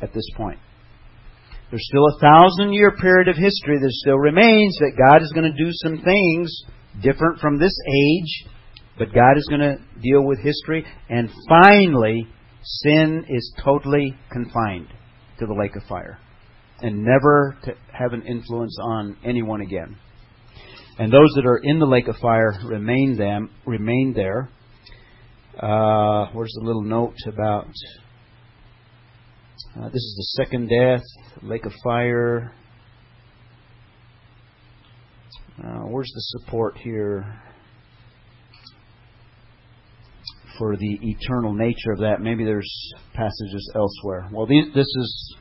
[0.02, 0.58] at this point.
[1.70, 5.50] There's still a thousand year period of history that still remains that God is going
[5.50, 6.64] to do some things
[7.00, 8.50] different from this age,
[8.98, 10.84] but God is going to deal with history.
[11.08, 12.26] And finally,
[12.62, 14.88] sin is totally confined
[15.38, 16.18] to the lake of fire
[16.80, 19.96] and never to have an influence on anyone again.
[20.98, 24.50] And those that are in the lake of fire remain them remain there.
[25.60, 27.68] Uh, where's the little note about?
[29.76, 31.02] Uh, this is the second death,
[31.42, 32.54] lake of fire.
[35.62, 37.42] Uh, where's the support here
[40.58, 42.22] for the eternal nature of that?
[42.22, 42.72] Maybe there's
[43.12, 44.30] passages elsewhere.
[44.32, 45.36] Well, these, this is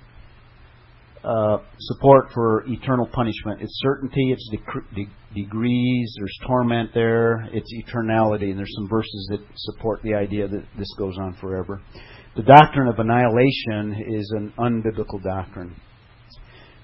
[1.21, 3.61] support for eternal punishment.
[3.61, 9.27] It's certainty, it's de- de- degrees, there's torment there, it's eternality, and there's some verses
[9.31, 11.81] that support the idea that this goes on forever.
[12.35, 15.75] The doctrine of annihilation is an unbiblical doctrine.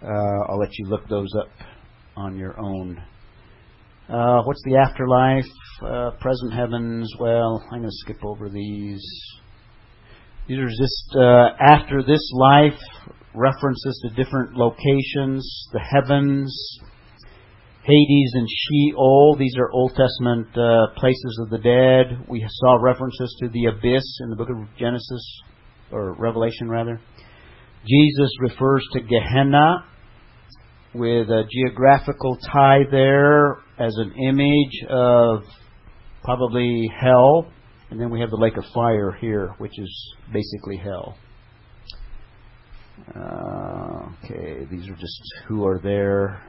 [0.01, 1.49] Uh, I'll let you look those up
[2.17, 3.01] on your own.
[4.09, 5.45] Uh, what's the afterlife?
[5.81, 7.11] Uh, present heavens.
[7.19, 9.01] Well, I'm going to skip over these.
[10.47, 12.79] These are just uh, after this life,
[13.35, 16.79] references to different locations, the heavens,
[17.83, 19.35] Hades and Sheol.
[19.37, 22.25] These are Old Testament uh, places of the dead.
[22.27, 25.41] We saw references to the abyss in the book of Genesis,
[25.91, 26.99] or Revelation rather.
[27.87, 29.85] Jesus refers to Gehenna
[30.95, 35.43] with a geographical tie there as an image of
[36.23, 37.51] probably hell.
[37.91, 41.15] And then we have the lake of fire here, which is basically hell.
[43.15, 46.41] Uh, okay, these are just who are there.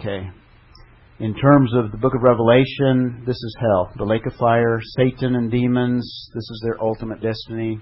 [0.00, 0.28] Okay.
[1.18, 5.34] In terms of the book of Revelation, this is hell, the lake of fire, Satan
[5.34, 7.78] and demons, this is their ultimate destiny.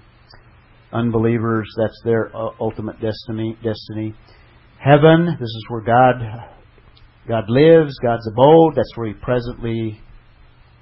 [0.93, 4.13] Unbelievers, that's their uh, ultimate destiny, destiny.
[4.79, 6.15] Heaven, this is where God
[7.27, 9.99] God lives, God's abode, that's where he presently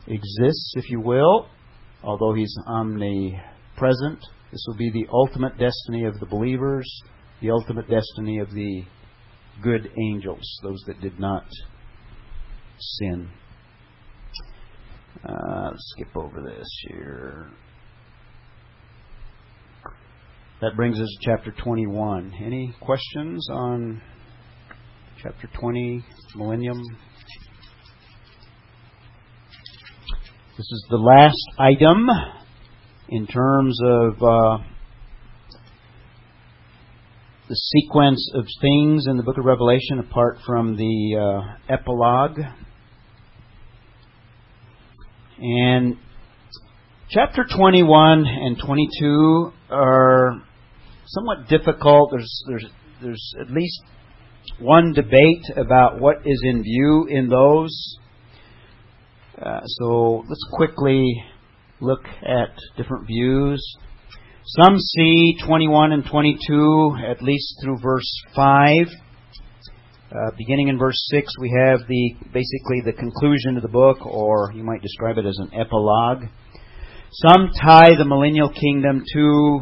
[0.08, 1.48] exists, if you will
[2.04, 4.20] although he's omnipresent.
[4.52, 6.86] This will be the ultimate destiny of the believers,
[7.42, 8.84] the ultimate destiny of the
[9.62, 11.46] good angels, those that did not
[12.80, 13.30] sin.
[15.24, 17.50] Uh, skip over this here.
[20.62, 22.34] That brings us to chapter 21.
[22.44, 24.02] Any questions on
[25.22, 26.04] chapter 20,
[26.36, 26.82] Millennium?
[30.56, 32.08] This is the last item
[33.10, 34.64] in terms of uh,
[37.50, 42.38] the sequence of things in the book of Revelation apart from the uh, epilogue.
[45.40, 45.98] And
[47.10, 50.40] chapter 21 and 22 are
[51.08, 52.12] somewhat difficult.
[52.12, 52.66] There's, there's,
[53.02, 53.82] there's at least
[54.60, 57.98] one debate about what is in view in those.
[59.42, 61.24] Uh, so let's quickly
[61.80, 63.62] look at different views.
[64.46, 68.88] Some see 21 and 22 at least through verse 5.
[70.12, 74.52] Uh, beginning in verse 6, we have the basically the conclusion of the book, or
[74.54, 76.26] you might describe it as an epilogue.
[77.12, 79.60] Some tie the millennial kingdom to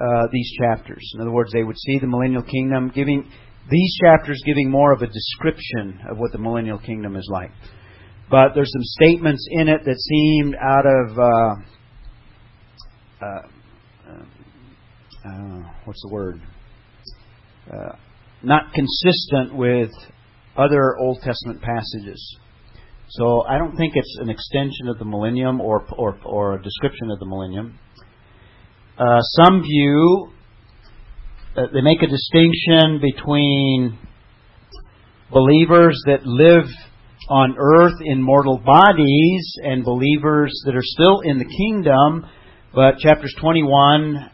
[0.00, 1.12] uh, these chapters.
[1.14, 3.30] In other words, they would see the millennial kingdom giving
[3.70, 7.50] these chapters giving more of a description of what the millennial kingdom is like.
[8.30, 11.54] But there's some statements in it that seemed out of uh,
[13.26, 13.42] uh,
[15.28, 16.40] uh, what's the word?
[17.70, 17.96] Uh,
[18.42, 19.90] not consistent with
[20.56, 22.38] other Old Testament passages.
[23.08, 27.10] So I don't think it's an extension of the millennium or or, or a description
[27.10, 27.78] of the millennium.
[28.96, 30.30] Uh, some view
[31.56, 33.98] uh, they make a distinction between
[35.32, 36.66] believers that live
[37.28, 42.26] on earth in mortal bodies and believers that are still in the kingdom,
[42.74, 44.30] but chapters 21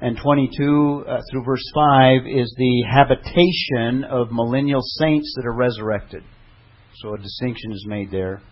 [0.00, 6.22] and 22 uh, through verse 5 is the habitation of millennial saints that are resurrected.
[6.96, 8.42] So a distinction is made there.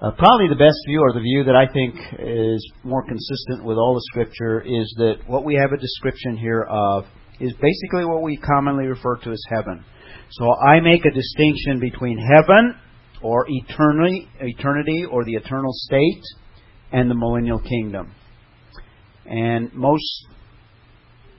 [0.00, 3.76] Uh, probably the best view, or the view that I think is more consistent with
[3.78, 7.04] all the Scripture, is that what we have a description here of
[7.40, 9.84] is basically what we commonly refer to as heaven.
[10.30, 12.74] So I make a distinction between heaven,
[13.22, 16.22] or eternity, eternity, or the eternal state,
[16.92, 18.14] and the millennial kingdom.
[19.26, 20.26] And most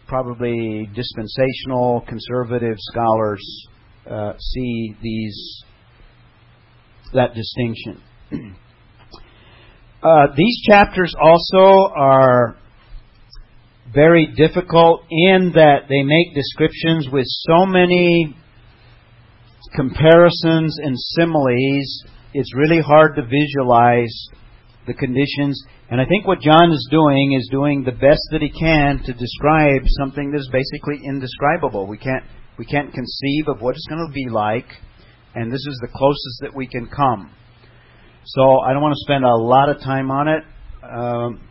[0.07, 3.67] probably dispensational conservative scholars
[4.09, 5.63] uh, see these
[7.13, 8.01] that distinction.
[10.03, 12.57] uh, these chapters also are
[13.93, 18.35] very difficult in that they make descriptions with so many
[19.75, 22.03] comparisons and similes.
[22.33, 24.13] It's really hard to visualize
[24.87, 28.49] the conditions and I think what John is doing is doing the best that he
[28.49, 31.87] can to describe something that's basically indescribable.
[31.87, 32.23] We can't
[32.59, 34.67] we can't conceive of what it's going to be like,
[35.33, 37.33] and this is the closest that we can come.
[38.23, 40.43] So I don't want to spend a lot of time on it
[40.83, 41.41] um,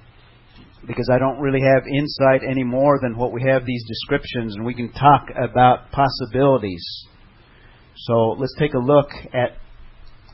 [0.86, 4.64] because I don't really have insight any more than what we have these descriptions, and
[4.64, 6.84] we can talk about possibilities.
[8.06, 9.56] So let's take a look at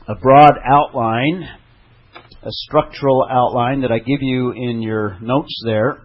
[0.07, 1.47] a broad outline
[2.45, 5.97] a structural outline that I give you in your notes there.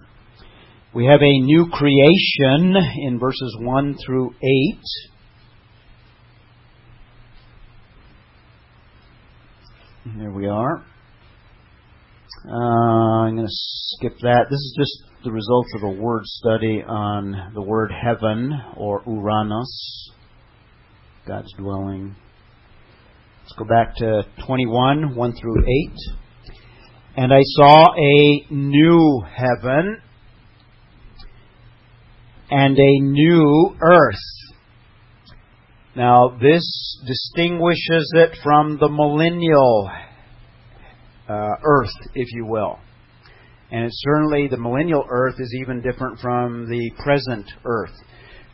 [0.95, 4.81] We have a new creation in verses 1 through 8.
[10.17, 10.83] There we are.
[12.49, 14.47] Uh, I'm going to skip that.
[14.49, 19.67] This is just the results of a word study on the word heaven or ouranos,
[21.27, 22.17] God's dwelling.
[23.43, 25.93] Let's go back to 21, 1 through 8.
[27.17, 30.01] And I saw a new heaven
[32.51, 34.15] and a new earth.
[35.95, 36.65] Now, this
[37.07, 39.91] distinguishes it from the millennial
[41.29, 42.79] uh, earth, if you will.
[43.71, 47.93] And certainly the millennial earth is even different from the present earth.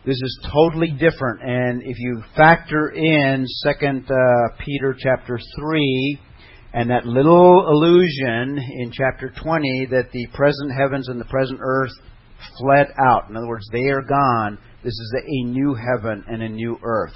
[0.07, 1.43] This is totally different.
[1.43, 6.21] And if you factor in Second uh, Peter chapter three,
[6.73, 11.91] and that little allusion in chapter 20 that the present heavens and the present earth
[12.57, 13.29] fled out.
[13.29, 14.59] In other words, they are gone.
[14.85, 17.15] This is a new heaven and a new earth.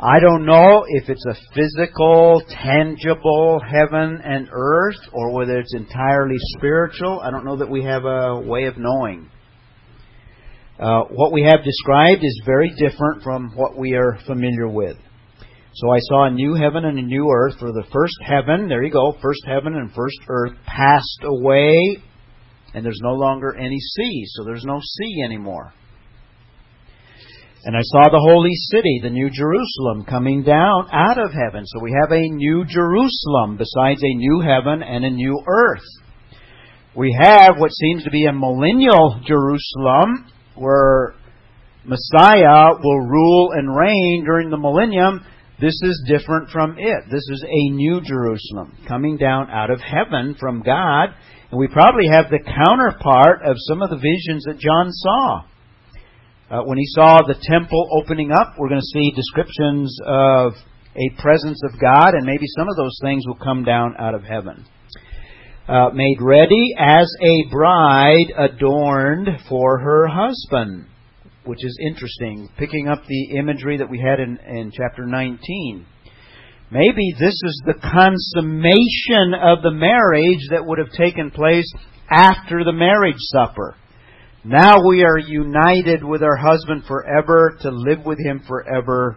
[0.00, 6.38] I don't know if it's a physical, tangible heaven and earth or whether it's entirely
[6.56, 7.20] spiritual.
[7.20, 9.30] I don't know that we have a way of knowing.
[10.80, 14.96] Uh, what we have described is very different from what we are familiar with.
[15.74, 18.82] So I saw a new heaven and a new earth, for the first heaven, there
[18.82, 21.98] you go, first heaven and first earth passed away,
[22.72, 25.74] and there's no longer any sea, so there's no sea anymore.
[27.62, 31.66] And I saw the holy city, the new Jerusalem, coming down out of heaven.
[31.66, 35.84] So we have a new Jerusalem besides a new heaven and a new earth.
[36.96, 41.14] We have what seems to be a millennial Jerusalem where
[41.84, 45.24] Messiah will rule and reign during the millennium
[45.60, 47.04] this is different from it.
[47.10, 51.10] This is a new Jerusalem coming down out of heaven from God.
[51.50, 55.42] And we probably have the counterpart of some of the visions that John saw.
[56.50, 60.54] Uh, when he saw the temple opening up, we're going to see descriptions of
[60.96, 64.22] a presence of God, and maybe some of those things will come down out of
[64.22, 64.64] heaven.
[65.70, 70.86] Uh, made ready as a bride adorned for her husband
[71.44, 75.86] which is interesting, picking up the imagery that we had in, in chapter 19.
[76.70, 81.70] Maybe this is the consummation of the marriage that would have taken place
[82.08, 83.74] after the marriage supper.
[84.44, 89.16] Now we are united with our husband forever to live with him forever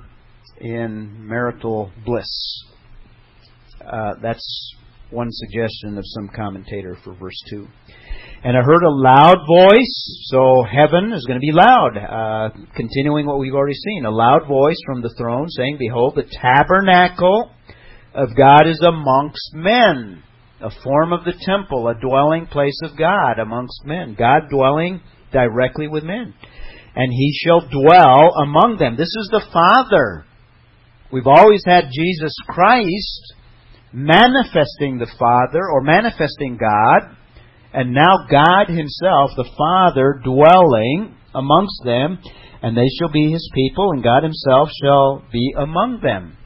[0.59, 2.63] in marital bliss.
[3.79, 4.75] Uh, that's
[5.13, 7.67] one suggestion of some commentator for verse 2.
[8.43, 11.95] And I heard a loud voice, so heaven is going to be loud.
[11.95, 14.05] Uh, continuing what we've already seen.
[14.05, 17.51] A loud voice from the throne saying, Behold, the tabernacle
[18.13, 20.23] of God is amongst men.
[20.61, 24.15] A form of the temple, a dwelling place of God amongst men.
[24.17, 25.01] God dwelling
[25.31, 26.33] directly with men.
[26.95, 28.97] And he shall dwell among them.
[28.97, 30.25] This is the Father.
[31.11, 33.33] We've always had Jesus Christ
[33.93, 37.15] manifesting the Father or manifesting God
[37.73, 42.19] and now God Himself, the Father, dwelling amongst them,
[42.61, 46.37] and they shall be His people, and God Himself shall be among them.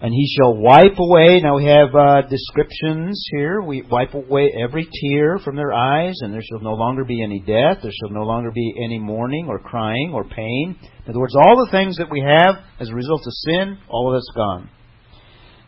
[0.00, 1.40] And He shall wipe away.
[1.42, 3.60] Now we have uh, descriptions here.
[3.60, 7.40] We wipe away every tear from their eyes, and there shall no longer be any
[7.40, 7.78] death.
[7.82, 10.78] There shall no longer be any mourning or crying or pain.
[11.04, 14.08] In other words, all the things that we have as a result of sin, all
[14.08, 14.70] of that's gone.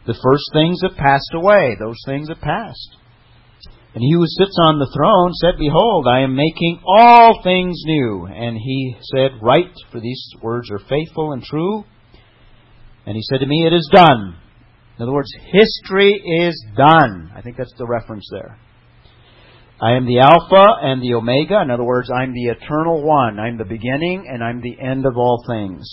[0.07, 1.77] The first things have passed away.
[1.79, 2.97] Those things have passed.
[3.95, 8.27] And he who sits on the throne said, Behold, I am making all things new.
[8.27, 11.85] And he said, Write, for these words are faithful and true.
[13.07, 14.37] And he said to me, It is done.
[14.97, 17.33] In other words, history is done.
[17.35, 18.59] I think that's the reference there.
[19.81, 21.61] I am the Alpha and the Omega.
[21.63, 23.39] In other words, I'm the eternal one.
[23.39, 25.89] I'm the beginning and I'm the end of all things.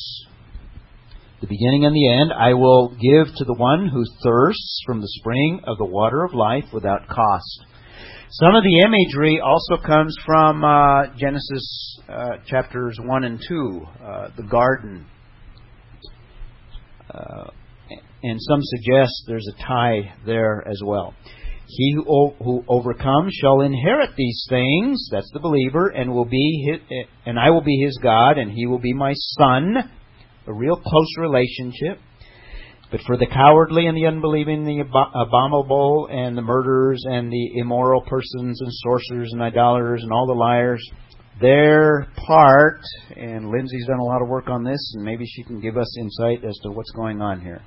[1.42, 5.10] The beginning and the end I will give to the one who thirsts from the
[5.20, 7.66] spring of the water of life without cost.
[8.30, 14.28] Some of the imagery also comes from uh, Genesis uh, chapters 1 and 2, uh,
[14.38, 15.06] the garden.
[17.14, 17.50] Uh,
[18.24, 21.14] and some suggest there's a tie there as well.
[21.68, 26.80] He who, who overcomes shall inherit these things, that's the believer, and will be his,
[27.26, 29.92] and I will be his God, and he will be my son.
[30.48, 32.00] A real close relationship.
[32.92, 38.02] But for the cowardly and the unbelieving, the abominable and the murderers and the immoral
[38.02, 40.88] persons and sorcerers and idolaters and all the liars,
[41.42, 42.80] their part,
[43.18, 45.98] and Lindsay's done a lot of work on this, and maybe she can give us
[46.00, 47.62] insight as to what's going on here.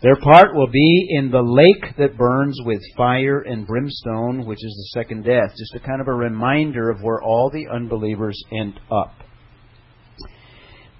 [0.00, 4.72] Their part will be in the lake that burns with fire and brimstone, which is
[4.94, 5.50] the second death.
[5.58, 9.12] Just a kind of a reminder of where all the unbelievers end up.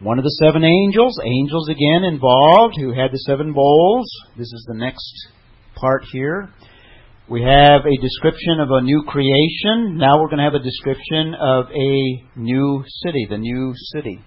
[0.01, 4.09] One of the seven angels, angels again involved, who had the seven bowls.
[4.37, 5.13] This is the next
[5.75, 6.51] part here.
[7.29, 9.99] We have a description of a new creation.
[9.99, 14.23] Now we're going to have a description of a new city, the new city.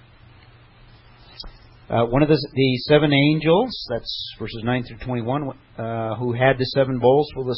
[1.90, 6.58] Uh, one of the, the, seven angels, that's verses 9 through 21, uh, who had
[6.58, 7.56] the seven bowls for the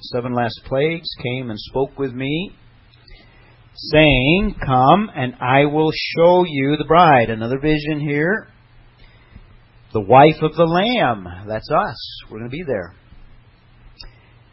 [0.00, 2.52] seven last plagues, came and spoke with me
[3.76, 7.30] saying, Come and I will show you the bride.
[7.30, 8.48] Another vision here.
[9.92, 11.26] The wife of the Lamb.
[11.46, 12.20] That's us.
[12.30, 12.94] We're going to be there.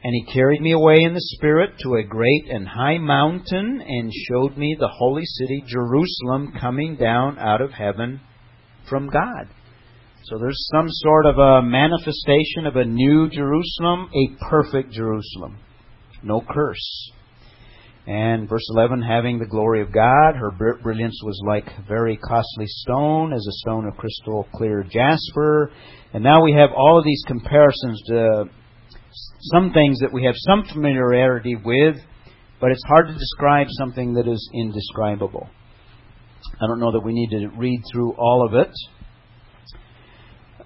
[0.03, 4.11] And he carried me away in the Spirit to a great and high mountain and
[4.27, 8.19] showed me the holy city, Jerusalem, coming down out of heaven
[8.89, 9.47] from God.
[10.25, 15.57] So there's some sort of a manifestation of a new Jerusalem, a perfect Jerusalem.
[16.21, 17.11] No curse.
[18.05, 23.31] And verse 11, having the glory of God, her brilliance was like very costly stone,
[23.31, 25.71] as a stone of crystal clear jasper.
[26.13, 28.45] And now we have all of these comparisons to
[29.53, 31.95] some things that we have some familiarity with,
[32.59, 35.47] but it's hard to describe something that is indescribable.
[36.61, 38.71] I don't know that we need to read through all of it.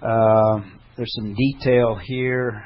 [0.02, 0.60] Uh,
[0.96, 2.64] there's some detail here.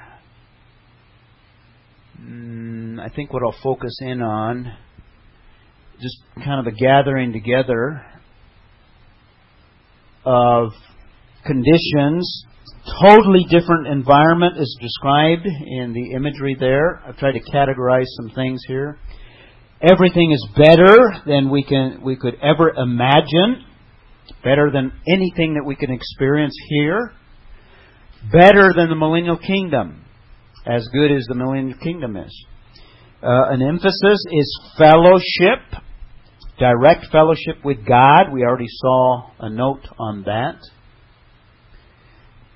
[2.23, 4.73] Mm, I think what I'll focus in on,
[6.01, 8.05] just kind of a gathering together
[10.25, 10.71] of
[11.45, 12.45] conditions.
[13.03, 17.03] Totally different environment is described in the imagery there.
[17.07, 18.99] I've tried to categorize some things here.
[19.81, 20.97] Everything is better
[21.27, 23.65] than we can we could ever imagine.
[24.45, 27.13] Better than anything that we can experience here.
[28.31, 30.05] Better than the millennial kingdom
[30.67, 32.47] as good as the millennial kingdom is.
[33.23, 35.61] Uh, an emphasis is fellowship,
[36.59, 38.33] direct fellowship with God.
[38.33, 40.59] We already saw a note on that.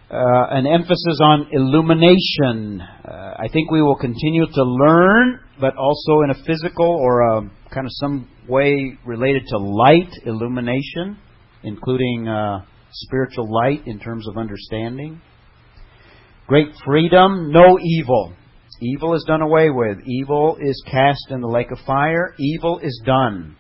[0.09, 2.81] Uh, an emphasis on illumination.
[2.81, 7.41] Uh, I think we will continue to learn, but also in a physical or a,
[7.75, 11.19] kind of some way related to light, illumination,
[11.65, 15.21] including uh, spiritual light in terms of understanding.
[16.47, 18.33] Great freedom, no evil.
[18.81, 19.99] Evil is done away with.
[20.07, 22.35] Evil is cast in the lake of fire.
[22.39, 23.57] Evil is done.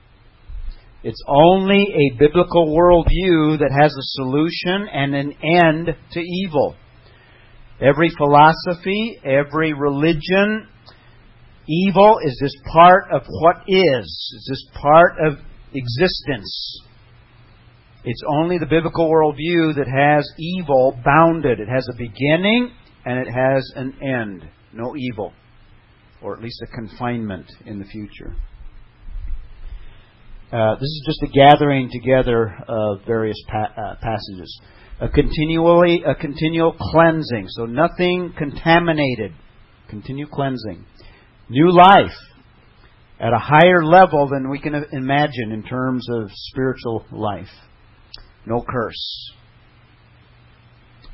[1.02, 6.76] It's only a biblical worldview that has a solution and an end to evil.
[7.80, 10.68] Every philosophy, every religion,
[11.68, 14.32] evil is just part of what is.
[14.36, 15.38] It's just part of
[15.74, 16.82] existence.
[18.08, 21.58] It's only the biblical worldview that has evil bounded.
[21.58, 22.70] It has a beginning
[23.04, 24.48] and it has an end.
[24.72, 25.32] No evil.
[26.22, 28.36] Or at least a confinement in the future.
[30.52, 34.60] Uh, this is just a gathering together of various pa- uh, passages.
[35.00, 37.46] A continually, a continual cleansing.
[37.48, 39.32] So nothing contaminated.
[39.88, 40.84] Continue cleansing.
[41.48, 42.14] New life
[43.18, 47.50] at a higher level than we can imagine in terms of spiritual life.
[48.46, 49.32] No curse.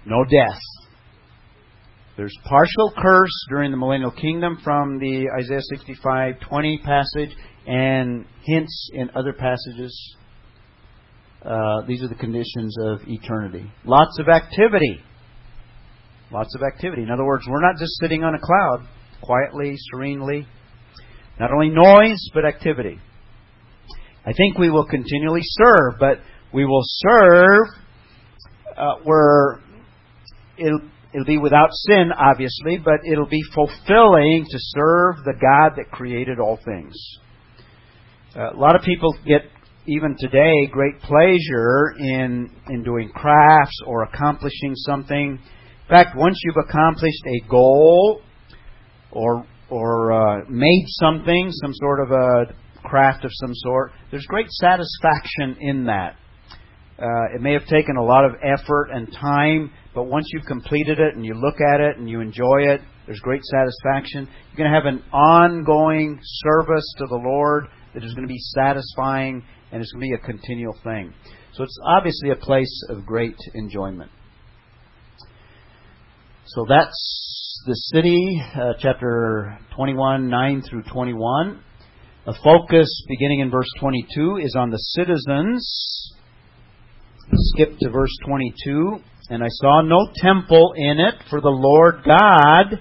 [0.05, 0.61] No death.
[2.16, 7.35] There's partial curse during the millennial kingdom from the Isaiah 65:20 passage
[7.66, 10.16] and hints in other passages.
[11.45, 13.70] Uh, these are the conditions of eternity.
[13.85, 15.01] Lots of activity.
[16.30, 17.03] Lots of activity.
[17.03, 18.87] In other words, we're not just sitting on a cloud
[19.22, 20.47] quietly, serenely.
[21.41, 23.01] Not only noise, but activity.
[24.24, 26.18] I think we will continually serve, but
[26.53, 27.67] we will serve
[28.77, 29.61] uh, where
[30.57, 30.81] it'll,
[31.13, 36.39] it'll be without sin, obviously, but it'll be fulfilling to serve the God that created
[36.39, 36.95] all things.
[38.37, 39.43] Uh, a lot of people get
[39.87, 45.39] even today great pleasure in in doing crafts or accomplishing something.
[45.39, 48.23] In fact, once you've accomplished a goal
[49.11, 54.51] or or uh, made something, some sort of a craft of some sort, there's great
[54.51, 56.17] satisfaction in that.
[56.99, 61.01] Uh, it may have taken a lot of effort and time, but once you've completed
[61.01, 64.28] it and you look at it and you enjoy it, there's great satisfaction.
[64.51, 68.40] You're going to have an ongoing service to the Lord that is going to be
[68.55, 71.12] satisfying and it's going to be a continual thing.
[71.55, 74.11] So it's obviously a place of great enjoyment.
[76.47, 81.62] So that's the city, uh, chapter 21, 9 through 21.
[82.26, 86.12] The focus beginning in verse 22 is on the citizens.
[87.35, 88.99] Skip to verse 22.
[89.30, 92.80] And I saw no temple in it, for the Lord God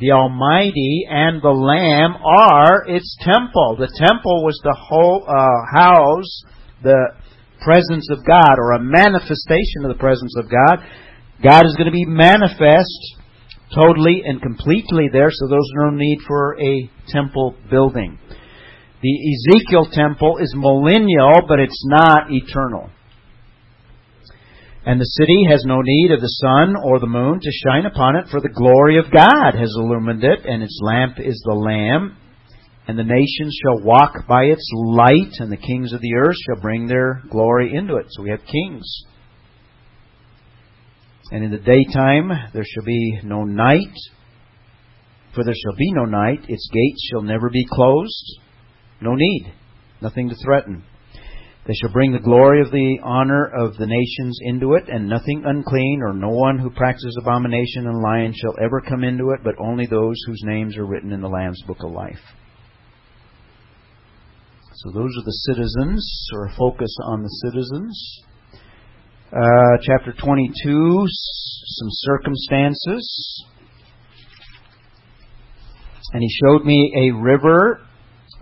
[0.00, 3.76] the Almighty and the Lamb are its temple.
[3.76, 6.42] The temple was the whole uh, house
[6.82, 7.12] the
[7.62, 10.80] presence of God or a manifestation of the presence of God.
[11.44, 13.20] God is going to be manifest
[13.74, 18.18] totally and completely there, so there's no need for a temple building.
[19.02, 19.16] The
[19.52, 22.88] Ezekiel temple is millennial, but it's not eternal.
[24.86, 28.16] And the city has no need of the sun or the moon to shine upon
[28.16, 32.16] it, for the glory of God has illumined it, and its lamp is the Lamb.
[32.88, 36.62] And the nations shall walk by its light, and the kings of the earth shall
[36.62, 38.06] bring their glory into it.
[38.08, 39.04] So we have kings.
[41.30, 43.94] And in the daytime there shall be no night,
[45.34, 46.40] for there shall be no night.
[46.48, 48.40] Its gates shall never be closed.
[49.00, 49.52] No need.
[50.00, 50.84] Nothing to threaten.
[51.66, 55.42] They shall bring the glory of the honor of the nations into it, and nothing
[55.44, 59.54] unclean or no one who practices abomination and lying shall ever come into it, but
[59.58, 62.20] only those whose names are written in the Lamb's book of life.
[64.72, 68.22] So those are the citizens, or a focus on the citizens.
[69.30, 73.44] Uh, chapter 22, some circumstances.
[76.12, 77.82] And he showed me a river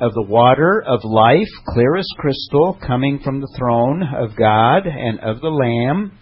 [0.00, 5.18] of the water of life, clear as crystal, coming from the throne of God and
[5.20, 6.12] of the Lamb.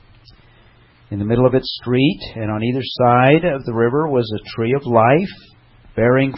[1.11, 4.57] In the middle of its street, and on either side of the river, was a
[4.57, 5.29] tree of life,
[5.95, 6.35] bearing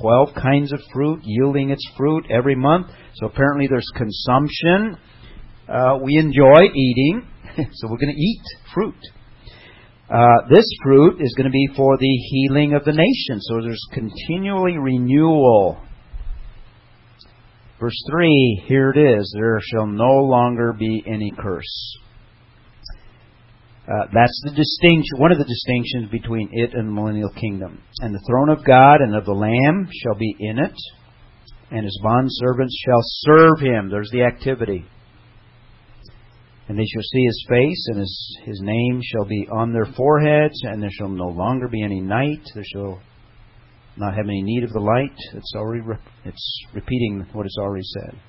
[0.00, 2.88] twelve kinds of fruit, yielding its fruit every month.
[3.16, 4.96] So apparently there's consumption.
[5.68, 7.28] Uh, we enjoy eating,
[7.74, 8.42] so we're going to eat
[8.74, 8.96] fruit.
[10.10, 13.40] Uh, this fruit is going to be for the healing of the nation.
[13.40, 15.82] So there's continually renewal
[17.80, 21.98] Verse 3, here it is there shall no longer be any curse.
[23.86, 27.80] Uh, that's the distinction, one of the distinctions between it and the millennial kingdom.
[28.00, 30.74] And the throne of God and of the Lamb shall be in it,
[31.70, 33.88] and his bondservants shall serve him.
[33.90, 34.84] There's the activity.
[36.68, 40.60] And they shall see his face, and his, his name shall be on their foreheads,
[40.64, 42.42] and there shall no longer be any night.
[42.54, 43.00] There shall
[43.98, 45.16] not have any need of the light.
[45.34, 48.20] It's already re- it's repeating what is already said.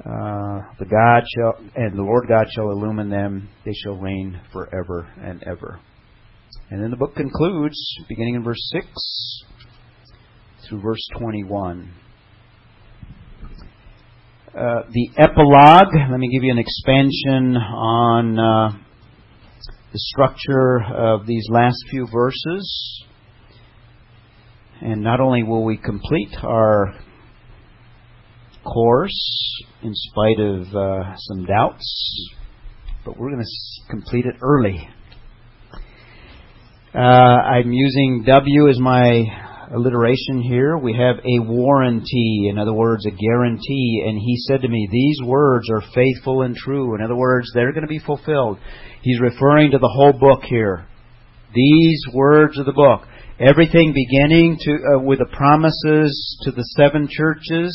[0.00, 5.08] Uh, the God shall and the Lord God shall illumine them; they shall reign forever
[5.22, 5.80] and ever.
[6.70, 7.76] And then the book concludes,
[8.08, 8.86] beginning in verse six
[10.68, 11.92] through verse twenty-one.
[14.48, 15.92] Uh, the epilogue.
[16.10, 18.78] Let me give you an expansion on uh,
[19.92, 23.04] the structure of these last few verses.
[24.80, 26.94] And not only will we complete our
[28.64, 32.30] course in spite of uh, some doubts,
[33.04, 34.88] but we're going to complete it early.
[36.94, 39.24] Uh, I'm using W as my
[39.74, 40.78] alliteration here.
[40.78, 44.04] We have a warranty, in other words, a guarantee.
[44.06, 46.94] And he said to me, These words are faithful and true.
[46.94, 48.58] In other words, they're going to be fulfilled.
[49.02, 50.86] He's referring to the whole book here.
[51.54, 53.02] These words of the book.
[53.40, 57.74] Everything beginning to, uh, with the promises to the seven churches,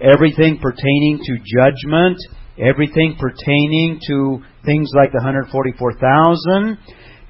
[0.00, 2.18] everything pertaining to judgment,
[2.58, 6.78] everything pertaining to things like the 144,000,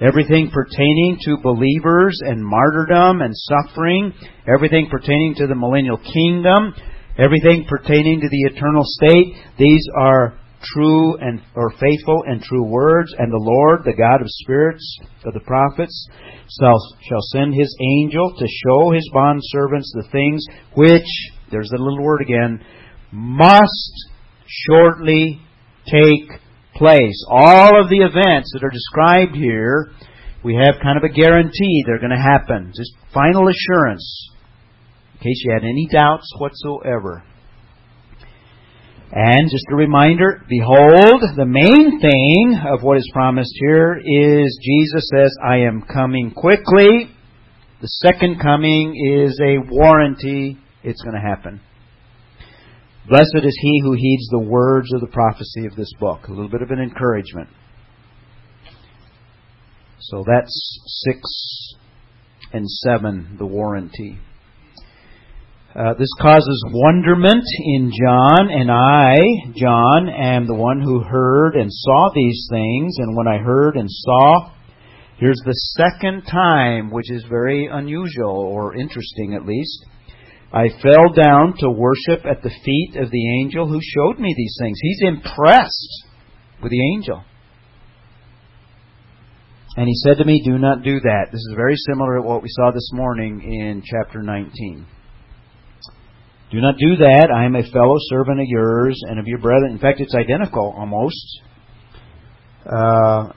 [0.01, 4.15] everything pertaining to believers and martyrdom and suffering,
[4.49, 6.73] everything pertaining to the millennial kingdom,
[7.19, 9.37] everything pertaining to the eternal state.
[9.59, 14.27] These are true and or faithful and true words, and the Lord, the God of
[14.29, 16.09] spirits of the prophets,
[16.59, 20.45] shall, shall send his angel to show his bondservants the things
[20.75, 21.07] which,
[21.51, 22.65] there's the little word again,
[23.11, 24.09] must
[24.47, 25.41] shortly
[25.87, 26.31] take
[26.75, 27.25] place.
[27.29, 29.93] All of the events that are described here,
[30.45, 32.73] we have kind of a guarantee they're going to happen.
[32.75, 34.31] Just final assurance.
[35.15, 37.25] In case you had any doubts whatsoever.
[39.15, 45.07] And just a reminder, behold, the main thing of what is promised here is Jesus
[45.15, 47.11] says, I am coming quickly.
[47.83, 50.57] The second coming is a warranty.
[50.83, 51.61] It's going to happen.
[53.07, 56.29] Blessed is he who heeds the words of the prophecy of this book.
[56.29, 57.51] A little bit of an encouragement.
[60.01, 61.21] So that's 6
[62.55, 64.19] and 7, the warranty.
[65.75, 69.17] Uh, this causes wonderment in John, and I,
[69.57, 72.97] John, am the one who heard and saw these things.
[72.99, 74.51] And when I heard and saw,
[75.17, 79.87] here's the second time, which is very unusual or interesting at least.
[80.53, 84.57] I fell down to worship at the feet of the angel who showed me these
[84.61, 84.79] things.
[84.83, 86.05] He's impressed
[86.63, 87.25] with the angel.
[89.79, 91.29] And he said to me, Do not do that.
[91.33, 94.87] This is very similar to what we saw this morning in chapter 19.
[96.53, 97.33] Do not do that.
[97.35, 99.73] I am a fellow servant of yours and of your brethren.
[99.73, 101.41] In fact, it's identical almost.
[102.67, 103.33] Uh,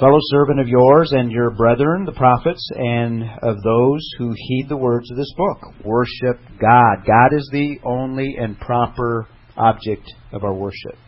[0.00, 4.76] fellow servant of yours and your brethren, the prophets, and of those who heed the
[4.76, 5.58] words of this book.
[5.84, 7.06] Worship God.
[7.06, 10.98] God is the only and proper object of our worship.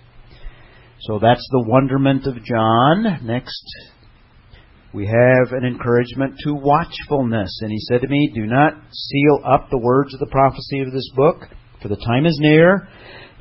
[1.01, 3.27] So that's the wonderment of John.
[3.27, 3.65] Next,
[4.95, 7.59] we have an encouragement to watchfulness.
[7.63, 10.93] And he said to me, Do not seal up the words of the prophecy of
[10.93, 11.49] this book,
[11.83, 12.89] for the time is near.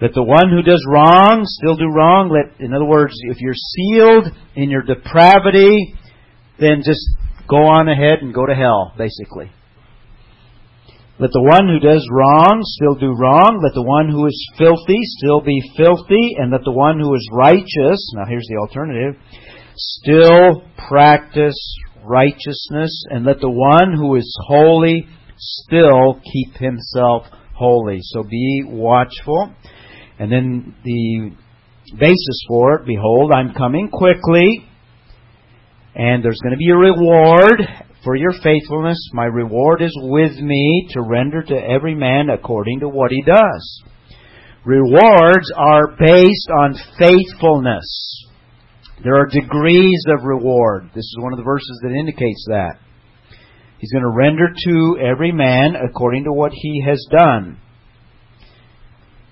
[0.02, 2.34] Let the one who does wrong still do wrong.
[2.34, 5.94] Let, in other words, if you're sealed in your depravity,
[6.60, 7.06] then just
[7.48, 9.52] go on ahead and go to hell, basically.
[11.20, 13.62] Let the one who does wrong still do wrong.
[13.62, 16.36] Let the one who is filthy still be filthy.
[16.42, 19.22] And let the one who is righteous, now here's the alternative,
[19.76, 21.56] still practice
[22.04, 23.04] righteousness.
[23.10, 25.08] And let the one who is holy
[25.38, 28.00] still keep himself holy.
[28.02, 29.54] So be watchful.
[30.20, 31.32] And then the
[31.98, 34.66] basis for it, behold, I'm coming quickly,
[35.96, 37.62] and there's going to be a reward
[38.04, 38.98] for your faithfulness.
[39.14, 43.84] My reward is with me to render to every man according to what he does.
[44.66, 48.23] Rewards are based on faithfulness.
[49.04, 50.90] There are degrees of reward.
[50.96, 52.80] This is one of the verses that indicates that.
[53.80, 57.60] He's going to render to every man according to what he has done.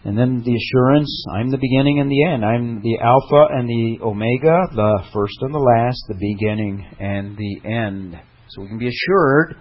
[0.03, 2.43] And then the assurance, I'm the beginning and the end.
[2.43, 7.69] I'm the Alpha and the Omega, the first and the last, the beginning and the
[7.69, 8.19] end.
[8.49, 9.55] So we can be assured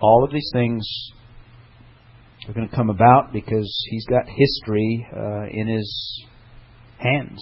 [0.00, 0.86] all of these things
[2.46, 6.24] are going to come about because He's got history uh, in His
[6.98, 7.40] hands.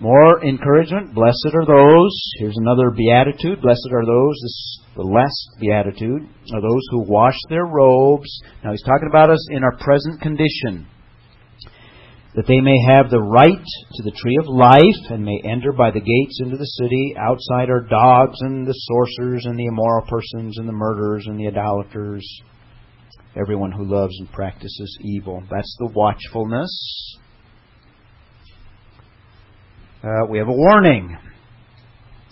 [0.00, 1.14] More encouragement.
[1.14, 2.14] Blessed are those.
[2.38, 3.60] Here's another beatitude.
[3.60, 4.38] Blessed are those.
[4.42, 6.22] This the last beatitude
[6.52, 8.28] are those who wash their robes.
[8.64, 10.88] Now he's talking about us in our present condition
[12.34, 15.90] that they may have the right to the tree of life and may enter by
[15.90, 17.14] the gates into the city.
[17.16, 21.46] Outside are dogs and the sorcerers and the immoral persons and the murderers and the
[21.46, 22.24] idolaters,
[23.36, 25.42] everyone who loves and practices evil.
[25.50, 26.70] That's the watchfulness.
[30.00, 31.18] Uh, we have a warning.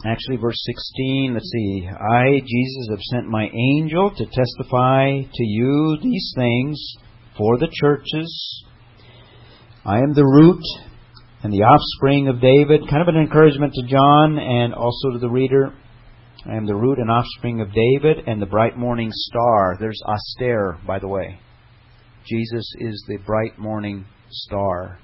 [0.06, 1.88] Actually, verse 16, let's see.
[1.88, 6.80] I, Jesus, have sent my angel to testify to you these things
[7.36, 8.64] for the churches.
[9.84, 10.62] I am the root
[11.42, 12.88] and the offspring of David.
[12.88, 15.74] Kind of an encouragement to John and also to the reader.
[16.48, 19.76] I am the root and offspring of David and the bright morning star.
[19.80, 21.40] There's Aster, by the way.
[22.28, 25.00] Jesus is the bright morning star.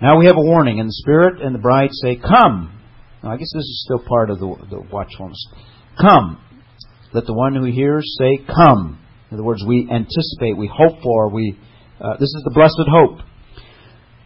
[0.00, 2.80] Now we have a warning, and the Spirit and the bride say, Come.
[3.22, 5.46] Now, I guess this is still part of the, the watchfulness.
[6.00, 6.40] Come.
[7.12, 8.98] Let the one who hears say, Come.
[9.30, 11.58] In other words, we anticipate, we hope for, we.
[12.00, 13.20] Uh, this is the blessed hope.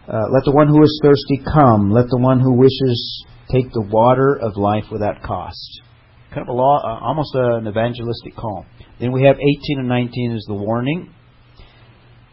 [0.06, 1.90] Uh, let the one who is thirsty come.
[1.90, 5.80] Let the one who wishes take the water of life without cost.
[6.28, 8.66] Kind of a law, uh, almost an evangelistic call.
[9.00, 11.12] Then we have 18 and 19 is the warning.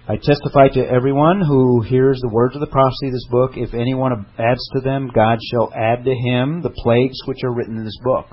[0.08, 3.52] I testify to everyone who hears the words of the prophecy of this book.
[3.56, 7.78] If anyone adds to them, God shall add to him the plagues which are written
[7.78, 8.26] in this book.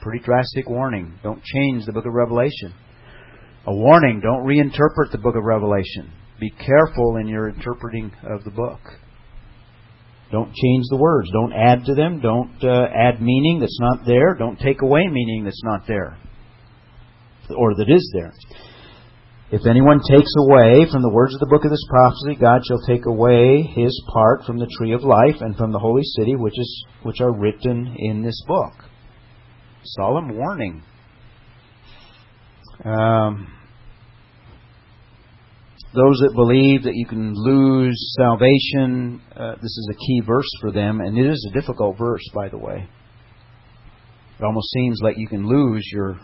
[0.00, 1.18] Pretty drastic warning.
[1.24, 2.72] Don't change the book of Revelation.
[3.66, 4.20] A warning.
[4.20, 6.12] Don't reinterpret the book of Revelation.
[6.38, 8.80] Be careful in your interpreting of the book.
[10.30, 11.28] Don't change the words.
[11.32, 12.20] Don't add to them.
[12.20, 14.34] Don't uh, add meaning that's not there.
[14.34, 16.16] Don't take away meaning that's not there
[17.54, 18.32] or that is there.
[19.48, 22.80] If anyone takes away from the words of the book of this prophecy, God shall
[22.84, 26.58] take away his part from the tree of life and from the holy city which
[26.58, 28.72] is which are written in this book.
[29.84, 30.82] Solemn warning.
[32.84, 33.52] Um,
[35.94, 40.72] those that believe that you can lose salvation, uh, this is a key verse for
[40.72, 42.88] them, and it is a difficult verse, by the way.
[44.38, 46.18] It almost seems like you can lose your,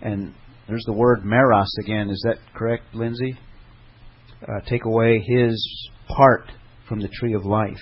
[0.00, 0.34] and
[0.70, 2.10] there's the word meros again.
[2.10, 3.36] Is that correct, Lindsay?
[4.40, 6.44] Uh, take away his part
[6.88, 7.80] from the tree of life.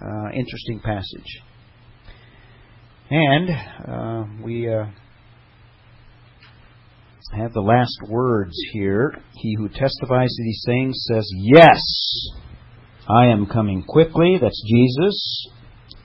[0.00, 1.42] Uh, interesting passage.
[3.10, 3.50] And
[3.86, 4.86] uh, we uh,
[7.36, 9.14] have the last words here.
[9.34, 11.80] He who testifies to these things says, Yes,
[13.06, 14.38] I am coming quickly.
[14.40, 15.48] That's Jesus.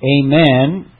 [0.03, 0.91] Amen.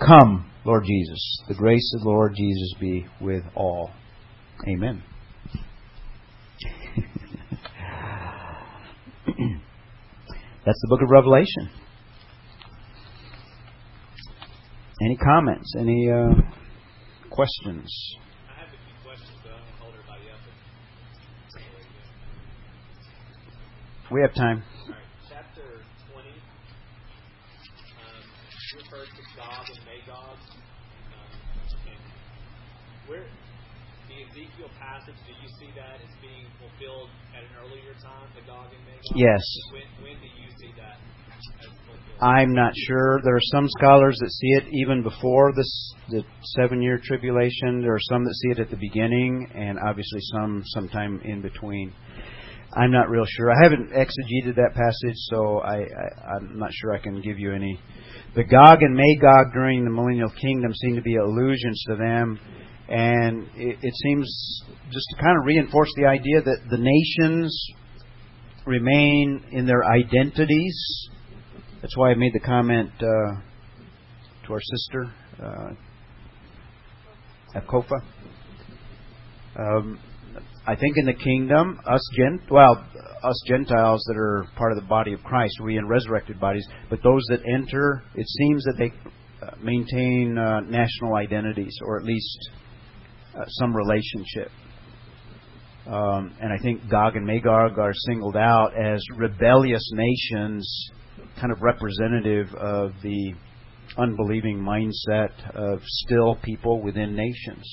[0.00, 1.42] Come, Lord Jesus.
[1.48, 3.90] The grace of the Lord Jesus be with all.
[4.68, 5.02] Amen.
[10.66, 11.70] That's the book of Revelation.
[15.00, 15.74] Any comments?
[15.78, 16.34] Any uh,
[17.30, 18.18] questions?
[24.10, 24.62] We have time.
[24.86, 26.34] All right, chapter 20 um,
[28.80, 30.38] refers to Gog and Magog.
[31.12, 31.28] Um,
[31.92, 32.00] and
[33.06, 33.28] where
[34.08, 34.70] the Ezekiel
[35.08, 38.84] passage, do you see that as being fulfilled at an earlier time, the Gog and
[38.84, 39.16] Magog?
[39.16, 39.42] Yes.
[39.72, 40.98] When, when do you see that?
[42.20, 43.20] I'm not sure.
[43.24, 46.24] There are some scholars that see it even before this, the
[46.56, 47.80] seven-year tribulation.
[47.80, 51.92] There are some that see it at the beginning, and obviously some sometime in between.
[52.74, 53.50] I'm not real sure.
[53.50, 57.54] I haven't exegeted that passage, so I, I, I'm not sure I can give you
[57.54, 57.80] any.
[58.34, 62.38] The Gog and Magog during the millennial kingdom seem to be allusions to them,
[62.88, 67.54] and it, it seems just to kind of reinforce the idea that the nations
[68.66, 71.08] remain in their identities.
[71.82, 73.40] That's why I made the comment uh,
[74.46, 75.70] to our sister, uh,
[77.60, 78.02] Akofa.
[79.56, 79.98] Um,
[80.66, 82.84] I think in the kingdom, us gent well,
[83.22, 87.02] us Gentiles that are part of the body of Christ, we in resurrected bodies, but
[87.02, 88.92] those that enter, it seems that they
[89.44, 92.50] uh, maintain uh, national identities or at least
[93.46, 94.50] some relationship.
[95.86, 100.90] Um, and I think Gog and Magog are singled out as rebellious nations,
[101.40, 103.32] kind of representative of the
[103.96, 107.66] unbelieving mindset of still people within nations.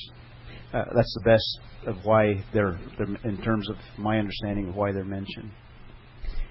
[0.73, 4.91] Uh, that's the best of why they're, they're, in terms of my understanding of why
[4.91, 5.51] they're mentioned.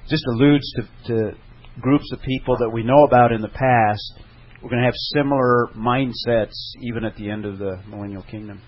[0.09, 1.36] Just alludes to, to
[1.81, 4.20] groups of people that we know about in the past.
[4.62, 8.61] We're going to have similar mindsets even at the end of the millennial kingdom.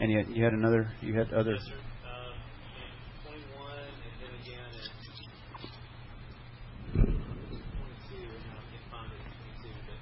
[0.00, 0.92] And you, you had another.
[1.00, 1.52] You had other.
[1.52, 1.74] Yes, sir.
[1.74, 1.82] In
[3.24, 4.88] 21, and then again in
[6.94, 9.32] 22, and I can't find it in
[9.64, 9.98] 22, but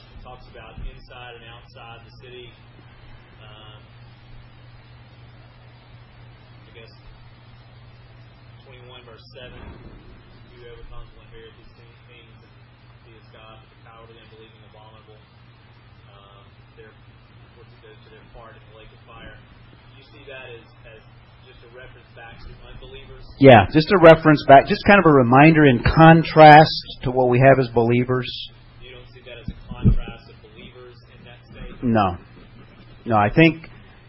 [0.00, 2.50] it talks about inside and outside the city.
[3.44, 3.80] Um,
[6.66, 6.92] I guess
[8.66, 9.54] 21 verse 7.
[10.56, 12.52] Whoever comes will inherit these things and
[13.06, 15.18] he is God, the cowardly, unbelieving, abominable.
[16.10, 16.44] Um,
[16.76, 16.92] their,
[17.80, 19.32] of course, it goes to their part in the lake of fire.
[19.32, 21.00] Do you see that as, as
[21.48, 23.24] just a reference back to unbelievers?
[23.40, 27.40] Yeah, just a reference back, just kind of a reminder in contrast to what we
[27.40, 28.28] have as believers.
[28.84, 31.80] You don't see that as a contrast of believers in that state?
[31.80, 32.20] No.
[33.08, 33.64] No, I think,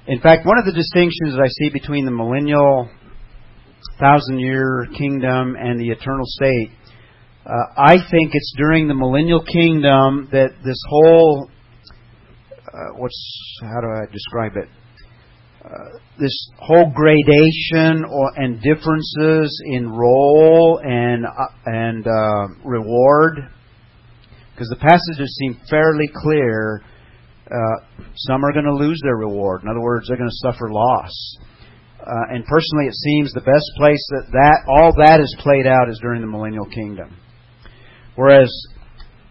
[0.07, 2.91] in fact, one of the distinctions that I see between the millennial
[3.99, 6.71] thousand year kingdom and the eternal state.
[7.45, 11.49] Uh, I think it's during the millennial kingdom that this whole
[12.95, 14.69] what's how do I describe it?
[15.63, 21.29] Uh, this whole gradation or and differences in role and uh,
[21.65, 23.37] and uh, reward,
[24.53, 26.83] because the passages seem fairly clear.
[27.45, 29.61] Uh, some are going to lose their reward.
[29.61, 31.11] In other words, they're going to suffer loss.
[31.99, 35.89] Uh, and personally, it seems the best place that, that all that is played out
[35.89, 37.15] is during the millennial kingdom.
[38.15, 38.49] Whereas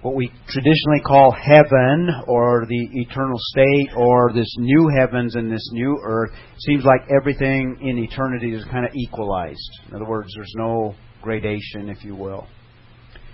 [0.03, 5.69] what we traditionally call heaven or the eternal state or this new heavens and this
[5.73, 9.71] new earth seems like everything in eternity is kind of equalized.
[9.89, 12.47] In other words, there's no gradation, if you will.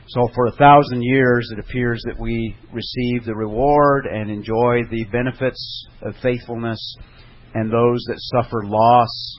[0.09, 5.05] So for a thousand years, it appears that we receive the reward and enjoy the
[5.11, 6.79] benefits of faithfulness,
[7.55, 9.39] and those that suffer loss.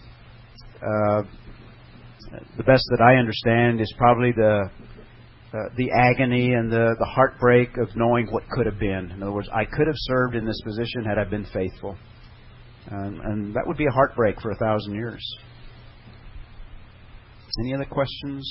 [0.76, 1.24] Uh,
[2.58, 4.70] the best that I understand is probably the
[5.58, 9.12] uh, the agony and the, the heartbreak of knowing what could have been.
[9.12, 11.98] In other words, I could have served in this position had I been faithful.
[12.92, 15.24] Um, and that would be a heartbreak for a thousand years.
[17.60, 18.48] Any other questions?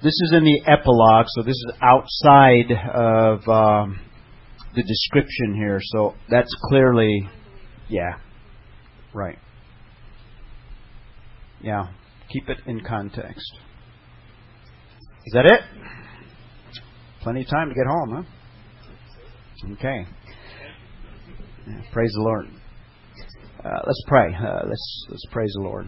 [0.00, 3.98] This is in the epilogue, so this is outside of um,
[4.78, 5.80] the description here.
[5.82, 7.28] So that's clearly,
[7.88, 8.18] yeah,
[9.12, 9.38] right.
[11.60, 11.88] Yeah,
[12.32, 13.58] keep it in context.
[15.26, 15.60] Is that it?
[17.22, 18.24] Plenty of time to get home,
[19.64, 19.74] huh?
[19.74, 20.06] Okay.
[21.92, 22.46] Praise the Lord.
[23.64, 24.32] Uh, let's pray.
[24.32, 25.86] Uh, let's let's praise the Lord.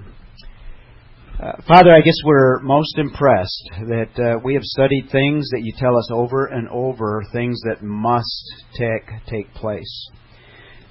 [1.40, 5.72] Uh, Father, I guess we're most impressed that uh, we have studied things that you
[5.78, 8.44] tell us over and over, things that must
[8.76, 10.10] take, take place.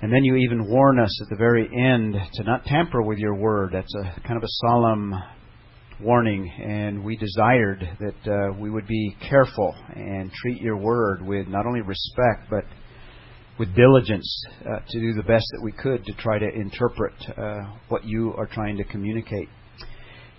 [0.01, 3.35] And then you even warn us at the very end to not tamper with your
[3.35, 3.73] word.
[3.73, 5.13] That's a kind of a solemn
[6.01, 11.47] warning, and we desired that uh, we would be careful and treat your word with
[11.47, 12.63] not only respect, but
[13.59, 17.59] with diligence uh, to do the best that we could to try to interpret uh,
[17.89, 19.47] what you are trying to communicate.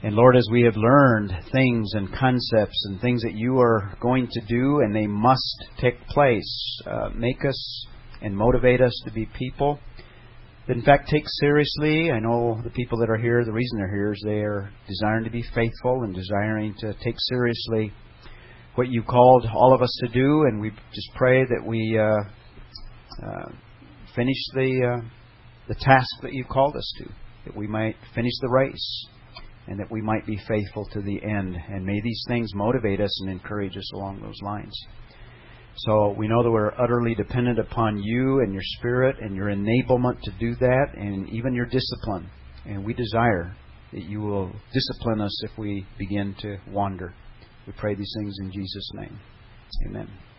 [0.03, 4.29] And Lord, as we have learned things and concepts and things that you are going
[4.31, 7.87] to do and they must take place, uh, make us
[8.23, 9.79] and motivate us to be people
[10.67, 12.11] that, in fact, take seriously.
[12.11, 15.25] I know the people that are here, the reason they're here is they are desiring
[15.25, 17.93] to be faithful and desiring to take seriously
[18.77, 20.45] what you called all of us to do.
[20.45, 23.53] And we just pray that we uh, uh,
[24.17, 25.09] finish the uh,
[25.69, 27.05] the task that you called us to,
[27.45, 29.07] that we might finish the race
[29.67, 31.57] and that we might be faithful to the end.
[31.69, 34.75] And may these things motivate us and encourage us along those lines.
[35.77, 40.21] So we know that we're utterly dependent upon you and your spirit and your enablement
[40.23, 42.29] to do that and even your discipline.
[42.67, 43.57] And we desire
[43.93, 47.15] that you will discipline us if we begin to wander.
[47.67, 49.19] We pray these things in Jesus' name.
[49.87, 50.30] Amen.